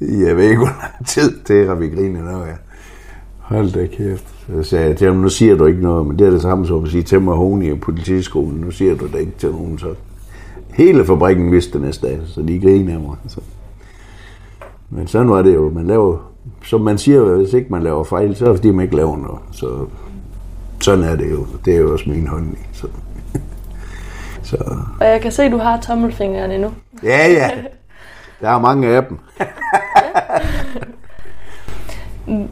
[0.00, 2.46] jeg ved ikke, hvor lang tid til, at vi griner noget.
[2.46, 2.52] Ja.
[3.38, 4.34] Hold da kæft.
[4.46, 6.66] Så sagde jeg til ham, nu siger du ikke noget, men det er det samme
[6.66, 9.78] som at sige til mig, Honi og politiskolen, nu siger du det ikke til nogen,
[9.78, 9.94] så
[10.72, 13.16] hele fabrikken vidste det næste dag, så de griner af mig.
[13.28, 13.40] Så.
[14.90, 15.70] Men sådan var det jo.
[15.70, 16.32] Man laver,
[16.64, 19.16] som man siger, hvis ikke man laver fejl, så er det fordi, man ikke laver
[19.16, 19.40] noget.
[19.52, 19.86] Så
[20.80, 21.46] sådan er det jo.
[21.64, 22.56] Det er jo også min hånd.
[22.72, 22.86] Så.
[24.50, 24.56] så.
[25.00, 26.70] Og jeg kan se, at du har tommelfingrene endnu.
[27.02, 27.50] Ja, ja.
[28.40, 29.18] Der er mange af dem.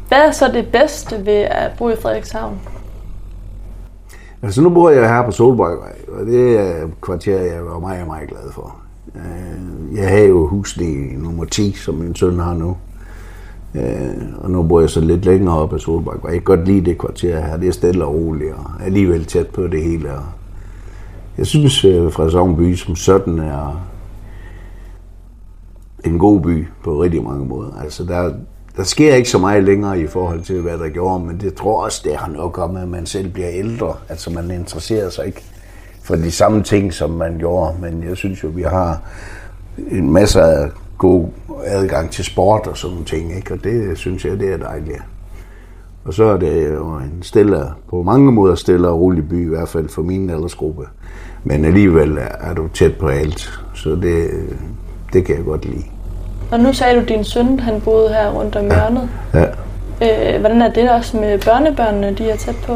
[0.09, 2.61] Hvad er så det bedste ved at bo i Frederikshavn?
[4.43, 8.07] Altså nu bor jeg her på Solbøjvej, og det er et kvarter, jeg var meget,
[8.07, 8.77] meget glad for.
[9.15, 12.77] Øh, jeg har jo huset i nummer 10, som min søn har nu.
[13.75, 16.85] Øh, og nu bor jeg så lidt længere op ad og Jeg kan godt lide
[16.85, 17.57] det kvarter her.
[17.57, 20.11] Det er stille og roligt, og alligevel tæt på det hele.
[21.39, 23.87] Jeg synes, at Frederikshavn by som sådan er
[26.05, 27.71] en god by på rigtig mange måder.
[27.83, 28.33] Altså, der,
[28.77, 31.85] der sker ikke så meget længere i forhold til, hvad der gjorde, men det tror
[31.85, 33.95] også, det har noget at med, at man selv bliver ældre.
[34.09, 35.43] Altså, man interesserer sig ikke
[36.03, 37.77] for de samme ting, som man gjorde.
[37.81, 39.01] Men jeg synes jo, vi har
[39.91, 41.27] en masse af god
[41.67, 43.55] adgang til sport og sådan ting, ikke?
[43.55, 45.03] og det synes jeg, det er dejligt.
[46.05, 49.49] Og så er det jo en stille, på mange måder stille og rolig by, i
[49.49, 50.83] hvert fald for min aldersgruppe.
[51.45, 54.31] Men alligevel er du tæt på alt, så det,
[55.13, 55.85] det kan jeg godt lide.
[56.51, 59.09] Og nu sagde du, at din søn han boede her rundt om hjørnet.
[59.35, 59.45] Ja.
[60.03, 62.73] Øh, hvordan er det også med børnebørnene, de er tæt på?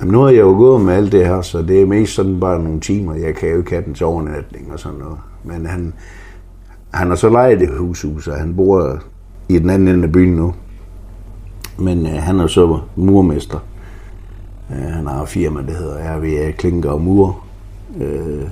[0.00, 2.40] Jamen, nu har jeg jo gået med alt det her, så det er mest sådan
[2.40, 3.14] bare nogle timer.
[3.14, 5.18] Jeg kan jo ikke have den til overnatning og sådan noget.
[5.44, 5.94] Men han,
[6.94, 8.98] han har så lejet det hus, så han bor
[9.48, 10.54] i den anden ende af byen nu.
[11.78, 13.58] Men øh, han er så murmester.
[14.70, 17.44] Øh, han har firma, der hedder RV Klinker og Mur.
[18.00, 18.44] Øh,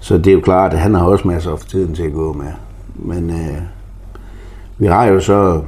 [0.00, 2.32] så det er jo klart, at han har også masser af tiden til at gå
[2.32, 2.52] med.
[2.94, 3.62] Men øh,
[4.78, 5.62] vi har jo så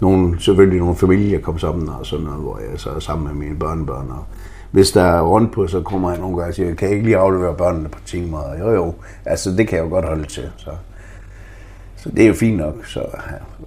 [0.00, 3.46] nogle, selvfølgelig nogle familier kom sammen og sådan noget, hvor jeg så er sammen med
[3.46, 4.10] mine børnebørn.
[4.10, 4.24] Og
[4.72, 7.06] hvis der er rundt på, så kommer jeg nogle gange og siger, kan jeg ikke
[7.06, 8.42] lige aflevere børnene på timer?
[8.60, 8.94] Jo jo,
[9.24, 10.48] altså det kan jeg jo godt holde til.
[10.56, 10.70] Så,
[11.96, 12.86] så det er jo fint nok.
[12.86, 13.00] Så,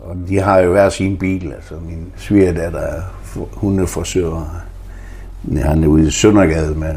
[0.01, 1.51] og de har jo hver sin bil.
[1.53, 3.01] Altså min svigerdatter er
[3.53, 4.61] hundeforsøger.
[5.55, 6.95] Han er ude i Søndergade med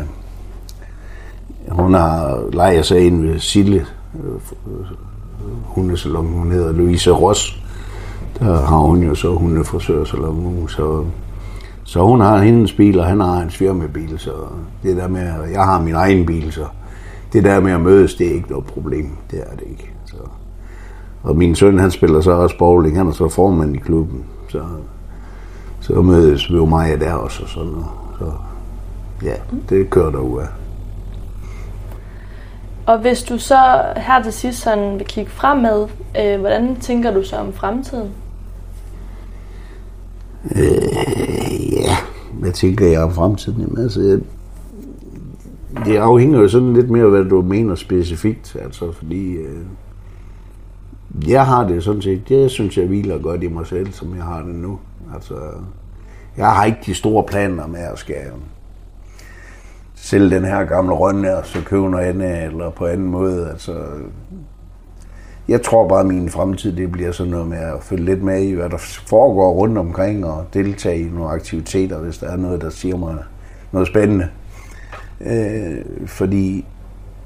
[1.69, 3.87] hun har lejet sig ind ved Sille
[4.25, 4.41] øh,
[5.65, 6.27] hundesalon.
[6.27, 7.63] Hun hedder Louise Ross.
[8.39, 11.05] Der har hun jo så hundefrisørsalon Hun Så,
[11.89, 14.19] så hun har hendes bil, og han har hans firmabil.
[14.19, 14.31] Så
[14.83, 16.67] det der med, jeg har min egen bil, så
[17.33, 19.11] det der med at mødes, det er ikke noget problem.
[19.31, 19.91] Det er det ikke.
[20.07, 20.17] Så.
[21.23, 22.97] Og min søn, han spiller så også bowling.
[22.97, 24.25] Han er så formand i klubben.
[24.49, 24.63] Så,
[25.81, 27.43] så mødes vi jo mig der også.
[27.43, 27.87] Og sådan noget.
[28.19, 28.33] Så
[29.23, 29.35] ja,
[29.69, 30.47] det kører der af.
[32.87, 35.89] Og hvis du så her til sidst sådan vil kigge fremad,
[36.21, 38.11] øh, hvordan tænker du så om fremtiden?
[40.45, 41.97] Øh, ja,
[42.33, 43.61] hvad tænker jeg om fremtiden?
[43.61, 44.19] Jamen, altså, jeg,
[45.87, 48.57] det afhænger jo sådan lidt mere af, hvad du mener specifikt.
[48.63, 49.65] Altså, fordi øh,
[51.29, 54.25] jeg har det sådan set, det synes jeg hviler godt i mig selv, som jeg
[54.25, 54.79] har det nu.
[55.15, 55.35] Altså,
[56.37, 58.17] jeg har ikke de store planer med at skal
[59.95, 63.51] sælge den her gamle rønne, og så købe noget andet, eller på anden måde.
[63.51, 63.73] Altså,
[65.49, 68.43] jeg tror bare, at min fremtid det bliver sådan noget med at følge lidt med
[68.43, 68.77] i, hvad der
[69.07, 73.17] foregår rundt omkring, og deltage i nogle aktiviteter, hvis der er noget, der siger mig
[73.73, 74.29] noget spændende.
[75.21, 76.65] Øh, fordi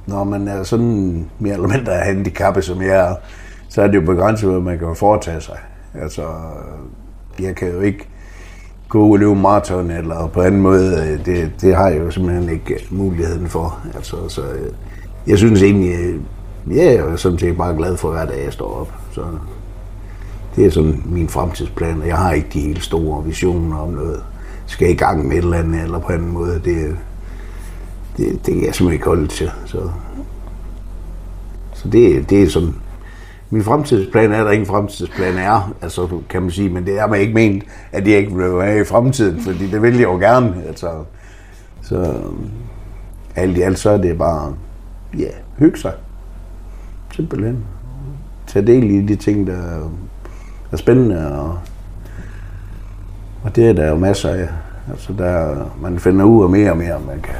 [0.06, 3.14] når man er sådan mere eller mindre handicappet, som jeg er,
[3.68, 5.58] så er det jo begrænset, hvad man kan foretage sig.
[5.94, 6.22] Altså,
[7.40, 8.08] jeg kan jo ikke
[8.88, 12.86] gå og løbe maraton eller på anden måde, det, det har jeg jo simpelthen ikke
[12.90, 13.80] muligheden for.
[13.94, 14.72] Altså, så øh,
[15.26, 16.20] jeg synes egentlig,
[16.70, 18.92] ja, jeg er sådan set bare glad for hver dag, jeg står op.
[19.12, 19.24] Så
[20.56, 24.22] det er sådan min fremtidsplan, jeg har ikke de helt store visioner om noget.
[24.66, 26.54] Skal i gang med et eller andet, eller på anden måde.
[26.64, 26.96] Det,
[28.16, 29.50] det, det kan jeg simpelthen ikke holde til.
[29.66, 29.90] Så,
[31.74, 32.74] så det, det er sådan
[33.52, 37.06] min fremtidsplan er, at der ingen fremtidsplan er, altså, kan man sige, men det er
[37.06, 40.18] man ikke ment, at jeg ikke vil være i fremtiden, fordi det vil jeg jo
[40.18, 40.62] gerne.
[40.66, 40.90] Altså,
[41.82, 42.14] så
[43.36, 44.54] alt i alt, så er det bare,
[45.18, 45.92] ja, hygge sig.
[47.16, 47.64] Simpelthen.
[48.46, 49.88] Tag del i de ting, der
[50.72, 51.58] er spændende, og,
[53.44, 54.48] og det er der jo masser af.
[54.90, 57.34] Altså, der, man finder ud af mere og mere, man kan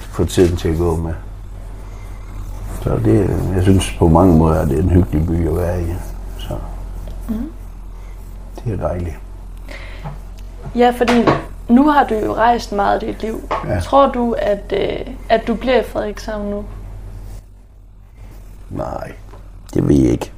[0.00, 1.12] få tiden til at gå med.
[2.82, 5.82] Så det, jeg synes på mange måder, at det er en hyggelig by at være
[5.82, 5.86] i.
[6.38, 6.54] Så
[7.28, 7.34] mm.
[8.64, 9.18] det er dejligt.
[10.76, 11.24] Ja, fordi
[11.68, 13.40] nu har du jo rejst meget i dit liv.
[13.68, 13.80] Ja.
[13.80, 16.64] Tror du, at, øh, at du bliver i Frederikshavn nu?
[18.76, 19.12] Nej,
[19.74, 20.32] det ved jeg ikke.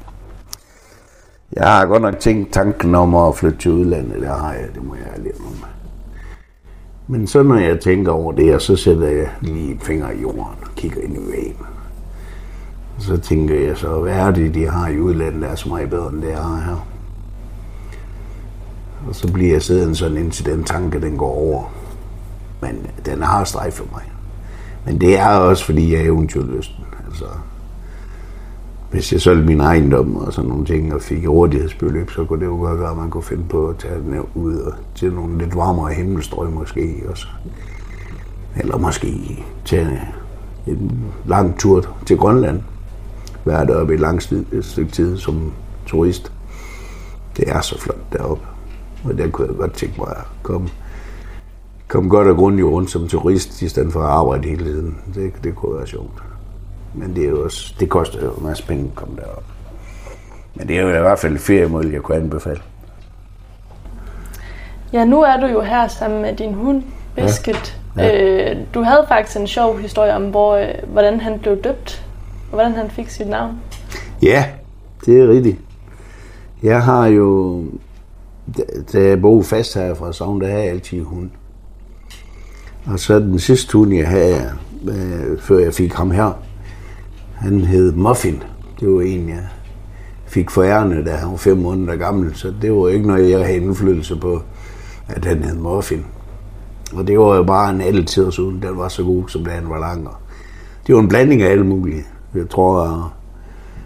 [1.52, 4.84] Jeg har godt nok tænkt tanken om at flytte til udlandet, Det har jeg, det
[4.84, 5.64] må jeg lige om.
[7.08, 10.40] Men så når jeg tænker over det, så sætter jeg lige fingre finger i jorden
[10.40, 11.66] og kigger ind i væggen
[12.98, 15.90] så tænker jeg så, hvad er det, de har i udlandet, der er så meget
[15.90, 16.86] bedre, end det er her.
[19.08, 21.64] Og så bliver jeg siddende sådan indtil den tanke, den går over.
[22.60, 24.02] Men den har strejfet mig.
[24.84, 26.84] Men det er også, fordi jeg er eventyrlysten.
[27.06, 27.24] Altså,
[28.90, 32.46] hvis jeg solgte min ejendom og sådan nogle ting, og fik rådighedsbeløb, så kunne det
[32.46, 35.38] jo godt være, at man kunne finde på at tage den ud og til nogle
[35.38, 37.26] lidt varmere himmelstrøg måske også.
[38.56, 40.02] Eller måske tage
[40.66, 42.60] en lang tur til Grønland.
[43.44, 44.20] Være deroppe i lang
[44.52, 45.52] et stykke tid som
[45.86, 46.32] turist.
[47.36, 48.44] Det er så flot deroppe.
[49.04, 50.68] Og der kunne jeg godt tænke mig at komme,
[51.88, 54.96] komme godt og grundigt rundt som turist, i stedet for at arbejde hele tiden.
[55.14, 56.22] Det, det kunne være sjovt.
[56.94, 59.44] Men det, er jo også, det koster jo en masse penge at komme derop.
[60.54, 62.60] Men det er jo i hvert fald et feriemål, jeg kunne anbefale.
[64.92, 66.82] Ja, nu er du jo her sammen med din hund,
[67.14, 67.80] Biscuit.
[67.96, 68.06] Ja.
[68.06, 68.50] Ja.
[68.52, 72.06] Øh, du havde faktisk en sjov historie om, hvor, øh, hvordan han blev døbt,
[72.50, 73.52] og hvordan han fik sit navn.
[74.22, 74.44] Ja,
[75.06, 75.58] det er rigtigt.
[76.62, 77.62] Jeg har jo,
[78.92, 81.30] da jeg boede fast her fra Sogn, der havde jeg altid hund.
[82.86, 84.52] Og så den sidste hund, jeg havde,
[84.88, 86.32] øh, før jeg fik ham her,
[87.36, 88.42] han hed Muffin.
[88.80, 89.48] Det var en, jeg
[90.26, 93.56] fik forærende, da han var fem måneder gammel, så det var ikke noget, jeg havde
[93.56, 94.42] indflydelse på,
[95.08, 96.04] at han hed Muffin.
[96.94, 99.50] Og det var jo bare en alle tiders hund, den var så god, som da
[99.50, 100.08] han var lang.
[100.86, 102.04] Det var en blanding af alle mulige.
[102.34, 103.12] Jeg tror,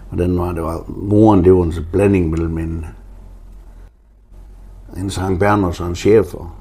[0.09, 0.83] hvordan var det var.
[0.87, 2.85] Moren, det var en blanding mellem en,
[4.97, 6.57] en Sankt Berners og en chefer.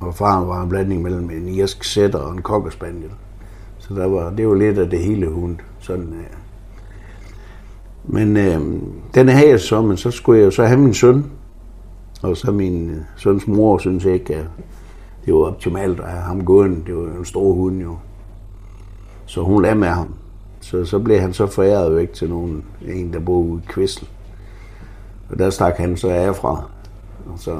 [0.00, 3.10] Og faren var en blanding mellem en irsk sætter og en kokkespaniel.
[3.78, 5.56] Så der var, det var lidt af det hele hund.
[5.84, 6.36] Sådan, her.
[8.04, 8.60] Men øh,
[9.14, 11.24] den havde jeg så, men så skulle jeg jo så have min søn.
[12.22, 14.46] Og så min øh, søns mor synes ikke, at
[15.24, 16.82] det var optimalt at have ham gående.
[16.86, 17.96] Det var en stor hund jo.
[19.26, 20.14] Så hun lagde med ham.
[20.60, 24.08] Så, så blev han så foræret væk til nogen, en, der boede ude i Kvistel.
[25.30, 26.64] Og der stak han så af fra.
[27.26, 27.58] Og så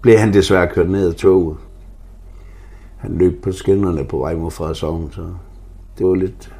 [0.00, 1.56] blev han desværre kørt ned af toget.
[2.96, 5.22] Han løb på skinnerne på vej mod Frederikshavn, så
[5.98, 6.52] det var lidt,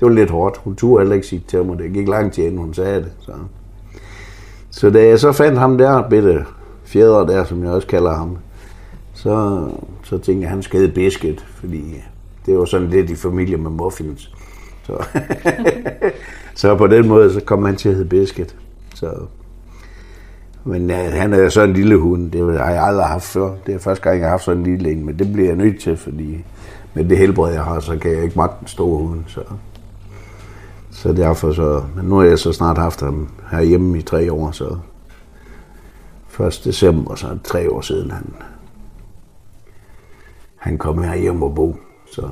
[0.00, 0.56] det var lidt hårdt.
[0.56, 3.12] Hun turde heller ikke sige til mig, det gik lang tid inden hun sagde det.
[3.20, 3.32] Så.
[4.70, 6.44] så da jeg så fandt ham der, bitte
[6.84, 8.38] fjeder der, som jeg også kalder ham,
[9.14, 9.66] så,
[10.02, 12.02] så tænkte jeg, at han skal hedde Bisket, fordi
[12.46, 14.32] det var sådan lidt i familie med muffins.
[14.82, 15.04] Så,
[16.54, 18.56] så på den måde, så kom han til at hedde Bisket.
[18.94, 19.12] Så,
[20.64, 23.54] men ja, han er så en lille hund, det har jeg aldrig haft før.
[23.66, 25.56] Det er første gang, jeg har haft sådan en lille en, men det bliver jeg
[25.56, 26.44] nødt til, fordi
[26.94, 29.20] med det helbred, jeg har, så kan jeg ikke magte en stor hund.
[29.26, 29.40] Så,
[30.96, 34.50] så derfor så, men nu har jeg så snart haft ham herhjemme i tre år,
[34.50, 34.76] så
[36.40, 36.60] 1.
[36.64, 38.34] december, så er det tre år siden, han,
[40.56, 41.76] han kom her hjem og bo.
[42.12, 42.28] Så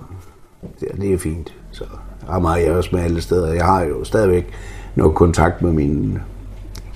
[0.83, 1.55] ja, det er fint.
[1.71, 1.85] Så
[2.29, 3.53] Amager jeg også med alle steder.
[3.53, 4.53] Jeg har jo stadigvæk
[4.95, 6.23] noget kontakt med mine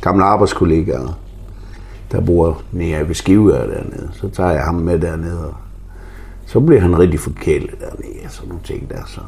[0.01, 1.19] gamle arbejdskollegaer,
[2.13, 4.11] der bor nede ved Skive dernede.
[4.13, 5.55] Så tager jeg ham med dernede, og
[6.47, 9.03] så bliver han rigtig forkælet dernede, sådan nogle ting der.
[9.07, 9.21] Så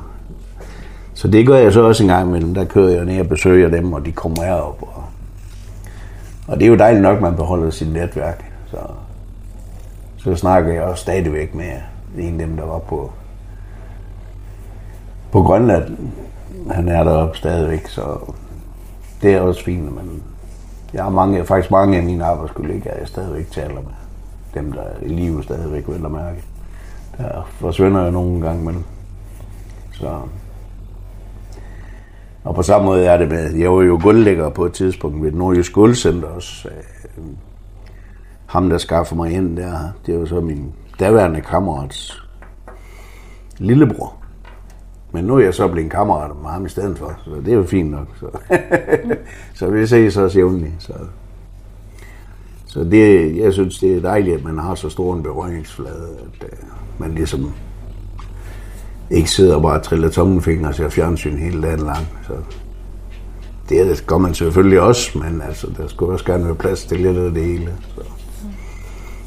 [1.15, 2.55] så det gør jeg så også en gang imellem.
[2.55, 4.83] Der kører jeg ned og besøger dem, og de kommer herop.
[4.83, 5.05] Og,
[6.49, 8.45] og det er jo dejligt nok, at man beholder sit netværk.
[8.67, 8.77] Så,
[10.17, 11.73] så snakker jeg også stadigvæk med
[12.19, 13.13] en af dem, der var på,
[15.33, 15.97] på Grønland.
[16.71, 18.33] Han er deroppe stadigvæk, så
[19.23, 20.23] det er også fint, men
[20.93, 23.93] jeg har mange, faktisk mange af mine arbejdskollegaer, jeg stadigvæk taler med.
[24.55, 26.43] Dem, der er i live stadigvæk, vil at mærke.
[27.19, 28.75] Der forsvinder jeg nogle gange med.
[29.93, 30.19] Så.
[32.45, 35.29] Og på samme måde er det med, jeg var jo guldlægger på et tidspunkt ved
[35.29, 36.69] et nordjysk guldcenter også.
[36.69, 37.25] Øh,
[38.47, 42.23] ham, der skaffer mig ind der, det var så min daværende kammerats
[43.59, 44.17] lillebror.
[45.13, 47.49] Men nu er jeg så blevet en kammerat med ham i stedet for, så det
[47.49, 48.07] er jo fint nok.
[48.21, 48.27] Så,
[49.59, 50.73] så vi ses også jævnligt.
[50.79, 50.93] Så,
[52.67, 56.49] så det, jeg synes, det er dejligt, at man har så stor en berøringsflade, at
[56.53, 56.59] øh,
[56.99, 57.53] man ligesom
[59.11, 62.07] ikke sidder og bare triller tommelfinger og ser fjernsyn hele dagen lang.
[62.27, 62.33] Så
[63.69, 67.17] det gør man selvfølgelig også, men altså, der skulle også gerne være plads til lidt
[67.17, 67.75] af det hele.
[67.95, 68.03] Så,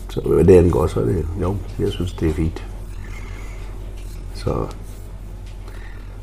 [0.09, 2.67] så hvad det angår, så er det, jo, jeg synes, det er fint.
[4.35, 4.65] Så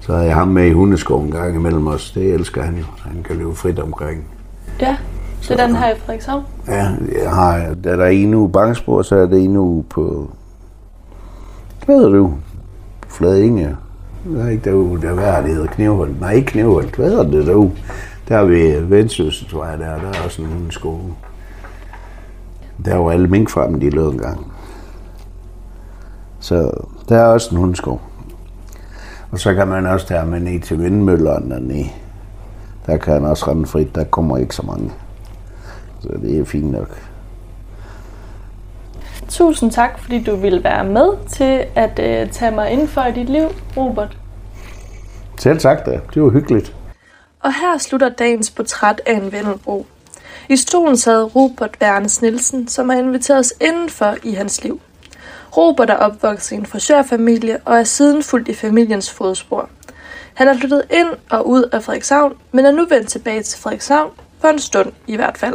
[0.00, 2.10] så er jeg ham med i hundeskoven en gang imellem os.
[2.10, 2.84] Det elsker han jo.
[2.98, 4.24] Han kan løbe frit omkring.
[4.80, 4.96] Ja,
[5.40, 6.44] så den her i Frederikshavn?
[6.68, 6.88] Ja,
[7.22, 10.30] jeg har, der er en uge Bangsborg, så er det en uge på...
[11.86, 12.34] Hvad hedder du?
[13.10, 13.76] Flade Inge.
[14.32, 16.14] Der er ikke derude, der er det hedder Knivhold.
[16.20, 16.96] Nej, ikke Knivhold.
[16.96, 17.72] Hvad hedder det derude?
[18.28, 21.02] Der er ved øh, Vendsyssel, tror jeg, der, der er også en hundeskole.
[22.84, 24.52] Der var alle minkfarmen, de lød engang.
[26.40, 26.70] Så
[27.08, 28.00] der er også en hundeskov.
[29.30, 31.90] Og så kan man også tage med ned til vindmøllerne dernede.
[32.86, 34.92] Der kan han også rende frit, der kommer ikke så mange.
[36.00, 37.09] Så det er fint nok.
[39.30, 43.12] Tusind tak, fordi du ville være med til at uh, tage mig ind for i
[43.12, 44.16] dit liv, Robert.
[45.38, 46.00] Selv tak da.
[46.14, 46.74] Det var hyggeligt.
[47.40, 49.86] Og her slutter dagens portræt af en Vennelbro.
[50.48, 54.80] I stolen sad Robert Wernes Nielsen, som har inviteret os indenfor i hans liv.
[55.56, 59.68] Robert er opvokset i en frisørfamilie og er siden fuldt i familiens fodspor.
[60.34, 64.10] Han er flyttet ind og ud af Frederikshavn, men er nu vendt tilbage til Frederikshavn,
[64.40, 65.54] for en stund i hvert fald.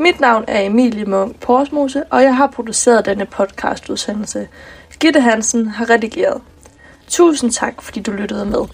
[0.00, 4.48] Mit navn er Emilie Munk Porsmose, og jeg har produceret denne podcastudsendelse.
[5.00, 6.40] Gitte Hansen har redigeret.
[7.08, 8.66] Tusind tak, fordi du lyttede med.